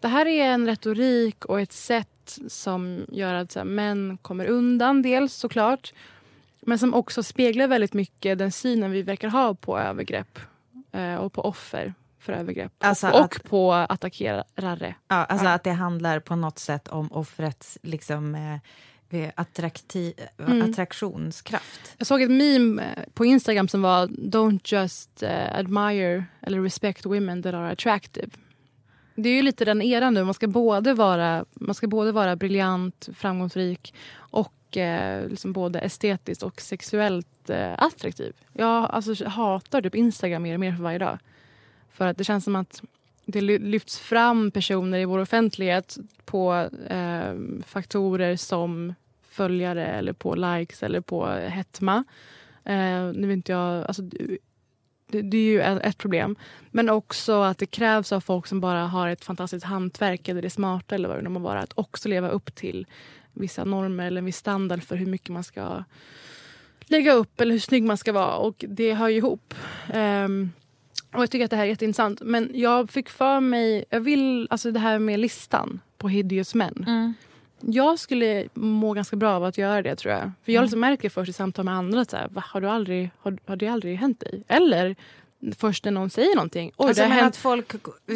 [0.00, 4.46] Det här är en retorik och ett sätt som gör att så här, män kommer
[4.46, 5.92] undan, dels såklart
[6.60, 10.38] men som också speglar väldigt mycket den synen vi verkar ha på övergrepp
[10.92, 12.72] eh, och på offer för övergrepp.
[12.78, 14.94] Alltså och, och att- på attackerare.
[15.08, 15.52] Ja, alltså Ja.
[15.52, 18.56] att det handlar på något sätt om offrets liksom, eh,
[19.36, 20.70] attrakti- Mm.
[20.70, 21.94] attraktionskraft.
[21.98, 27.06] Jag såg ett meme eh, på Instagram som var Don't just eh, admire eller respect
[27.06, 28.28] women that are attractive.
[29.14, 30.24] Det är ju lite den eran nu.
[30.24, 36.42] Man ska både vara, man ska både vara briljant, framgångsrik och eh, liksom både estetiskt
[36.42, 38.32] och sexuellt eh, attraktiv.
[38.52, 41.18] Jag alltså, hatar typ Instagram mer och mer för varje dag.
[41.92, 42.82] För att det känns som att
[43.26, 47.34] det ly- lyfts fram personer i vår offentlighet på eh,
[47.66, 48.94] faktorer som
[49.32, 52.04] följare eller på likes eller på hetma.
[52.64, 56.36] Eh, nu vet inte jag, alltså, det, det är ju ett problem.
[56.70, 60.48] Men också att det krävs av folk som bara har ett fantastiskt hantverk eller är
[60.48, 62.86] smarta eller vad det nu må vara att också leva upp till
[63.32, 65.84] vissa normer eller en viss standard för hur mycket man ska
[66.86, 68.36] lägga upp eller hur snygg man ska vara.
[68.36, 69.54] Och det hör ju ihop.
[69.94, 70.52] Um,
[71.12, 72.20] och jag tycker att det här är jätteintressant.
[72.22, 76.84] Men jag fick för mig, jag vill, alltså det här med listan på hideous män.
[76.86, 77.14] Mm.
[77.66, 80.20] Jag skulle må ganska bra av att göra det tror jag.
[80.20, 80.64] För jag Mm.
[80.64, 83.38] liksom märker först i samtal med andra att så här, Va, har, du aldrig, har,
[83.46, 84.42] har det aldrig hänt dig?
[84.48, 84.96] Eller
[85.58, 86.72] först när någon säger någonting.
[86.76, 87.72] Oj, alltså, det men att folk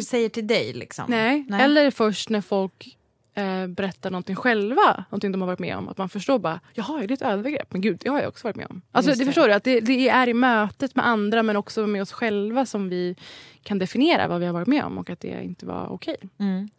[0.07, 1.05] säger till dig liksom?
[1.07, 1.45] Nej.
[1.61, 2.97] Eller först när folk
[3.33, 5.89] eh, berättar någonting själva, någonting de har varit med om.
[5.89, 7.67] Att man förstår bara, jaha är det ett övergrepp?
[7.73, 8.81] Men gud, det har jag också varit med om.
[8.91, 11.87] Alltså, Just det förstår du, att det, det är i mötet med andra men också
[11.87, 13.15] med oss själva som vi
[13.63, 16.17] kan definiera vad vi har varit med om och att det inte var okej.
[16.37, 16.69] Mm.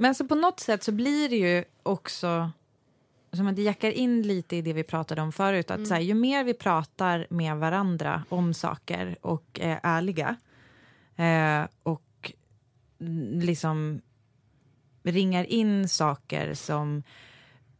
[0.00, 2.50] Men så på något sätt så blir det ju också
[3.32, 5.70] som att det jackar in lite i det vi pratade om förut.
[5.70, 5.86] Att Mm.
[5.86, 10.36] så här, ju mer vi pratar med varandra om saker och är ärliga
[11.16, 12.32] eh, och
[13.42, 14.00] liksom
[15.02, 17.02] ringar in saker som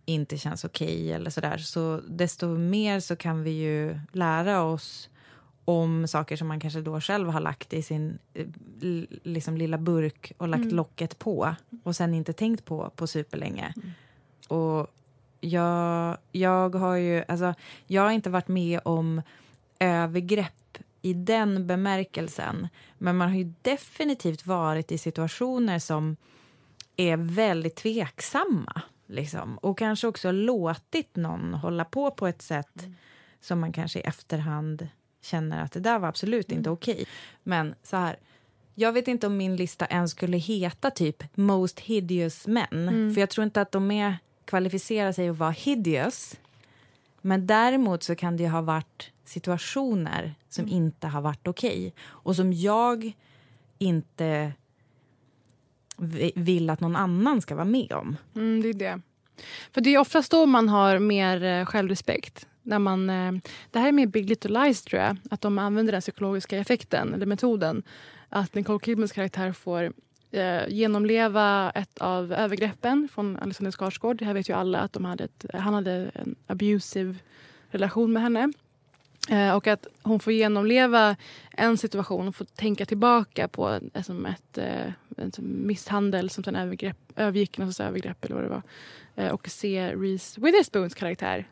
[0.04, 5.08] inte känns okej eller sådär så desto mer så kan vi ju lära oss
[5.68, 8.46] om saker som man kanske då själv har lagt i sin eh,
[9.22, 10.76] liksom lilla burk och lagt Mm.
[10.76, 13.74] locket på och sen inte tänkt på på superlänge.
[14.48, 14.86] Och
[15.40, 17.54] jag, jag har ju, alltså,
[17.86, 19.22] jag har inte varit med om
[19.78, 22.68] övergrepp i den bemärkelsen.
[22.98, 26.16] Men man har ju definitivt varit i situationer som
[26.96, 28.82] är väldigt tveksamma.
[29.06, 29.58] Liksom.
[29.58, 32.86] Och kanske också låtit någon hålla på på ett sätt
[33.40, 34.88] som man kanske i efterhand
[35.28, 37.04] känner att det där var absolut inte okej.
[37.42, 38.16] Men så här,
[38.74, 42.66] jag vet inte om min lista ens skulle heta typ Most Hideous Men.
[42.88, 43.14] Mm.
[43.14, 46.36] För jag tror inte att de är kvalificerar sig att vara hideous.
[47.20, 50.76] Men däremot så kan det ha varit situationer som Mm.
[50.76, 51.94] inte har varit okej.
[52.06, 53.12] Och som jag
[53.78, 54.52] inte
[55.96, 58.16] vi- vill att någon annan ska vara med om.
[58.36, 59.00] Mm, det är det.
[59.72, 62.47] För det är oftast då man har mer eh, självrespekt.
[62.68, 63.32] När man, eh,
[63.70, 65.16] det här är med Big Little Lies tror jag.
[65.30, 67.82] Att de använder den psykologiska effekten, eller metoden.
[68.28, 69.92] Att Nicole Kidmans karaktär får
[70.30, 74.16] eh, genomleva ett av övergreppen från Alexander Skarsgård.
[74.16, 77.14] Det här vet ju alla att de hade ett, han hade en abusive
[77.70, 78.52] relation med henne.
[79.30, 81.16] Eh, och att hon får genomleva
[81.50, 86.56] en situation och får tänka tillbaka på en, som ett, eh, ett misshandel som sen
[86.56, 88.62] övergrepp, övergick i övergrepp eller vad det var.
[89.16, 91.46] Eh, och se Reese Witherspoons karaktär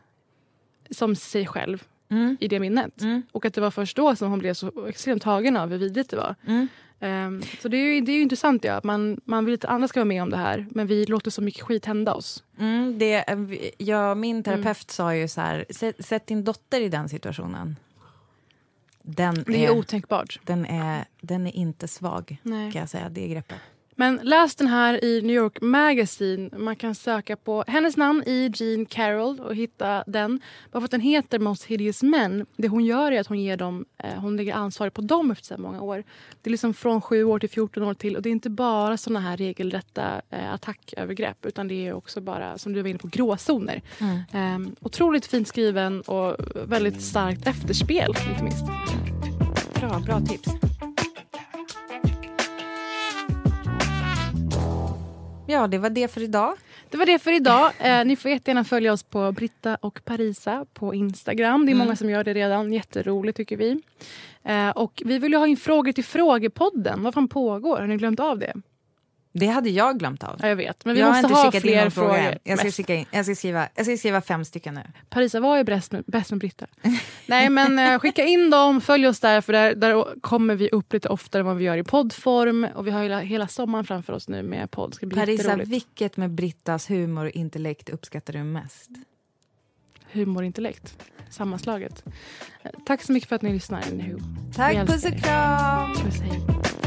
[0.91, 2.37] som sig själv Mm.
[2.39, 3.01] i det minnet.
[3.31, 6.09] Och att det var först då som hon blev så extremt tagen av hur vidrigt
[6.09, 6.35] det var.
[6.47, 6.67] Mm.
[6.99, 9.65] Ehm, så det är ju, det är ju intressant ja, att man, man vill att
[9.65, 12.43] andra ska vara med om det här men vi låter så mycket skit hända oss.
[12.59, 13.25] Mm, det,
[13.77, 15.65] ja, min terapeut sa ju så här,
[16.03, 17.75] sätt, din dotter i den situationen.
[19.01, 20.39] Den Det är otänkbart.
[20.43, 22.71] Den är, den är inte svag, Nej.
[22.71, 23.57] kan jag säga, det greppet.
[23.99, 26.49] Men läs den här i New York Magazine.
[26.57, 30.41] Man kan söka på hennes namn i Jean Carroll och hitta den.
[30.71, 32.45] Bara för att den heter Most Hideous Men.
[32.57, 35.55] Det hon gör är att hon ger dem, eh, hon lägger ansvar på dem efter
[35.55, 36.03] så många år.
[36.41, 38.15] Det är liksom från 7 år till 14 år till.
[38.15, 42.57] Och det är inte bara såna här regelrätta eh, attackövergrepp utan det är också bara,
[42.57, 43.81] som du var inne på, gråzoner.
[43.99, 44.65] Mm.
[44.65, 48.65] Eh, otroligt fint skriven och väldigt starkt efterspel inte minst.
[49.79, 50.76] Bra, bra tips.
[55.49, 56.53] Ja, det var det för idag.
[56.89, 57.71] Det var det för idag.
[57.79, 61.65] Eh, ni får jättegärna följa oss på Britta och Parisa på Instagram.
[61.65, 61.85] Det är Mm.
[61.87, 62.73] många som gör det redan.
[62.73, 63.81] Jätteroligt tycker vi.
[64.43, 67.03] Eh, och vi vill ha in frågor till frågepodden.
[67.03, 67.77] Vad fan pågår?
[67.79, 68.53] Har ni glömt av det?
[69.39, 70.35] Det hade jag glömt av.
[70.39, 70.85] Ja, jag vet.
[70.85, 72.37] Men vi jag måste inte ha fler frågor.
[72.43, 74.81] Jag ska, skicka in, jag, ska skriva, jag ska skriva fem stycken nu.
[75.09, 76.65] Parisa var ju bäst med, bäst med Britta.
[77.25, 80.93] Nej men eh, skicka in dem, följ oss där för där, där kommer vi upp
[80.93, 82.67] lite oftare än vad vi gör i poddform.
[82.75, 84.89] Och vi har hela, hela sommaren framför oss nu med podd.
[84.89, 88.89] Det ska bli Parisa, vilket med Brittas humor och intellekt uppskattar du mest?
[90.11, 90.97] Humor och intellekt.
[91.29, 92.03] Sammanslaget.
[92.63, 93.83] Eh, Tack så mycket för att ni lyssnar.
[94.55, 96.86] Tack, puss och kram!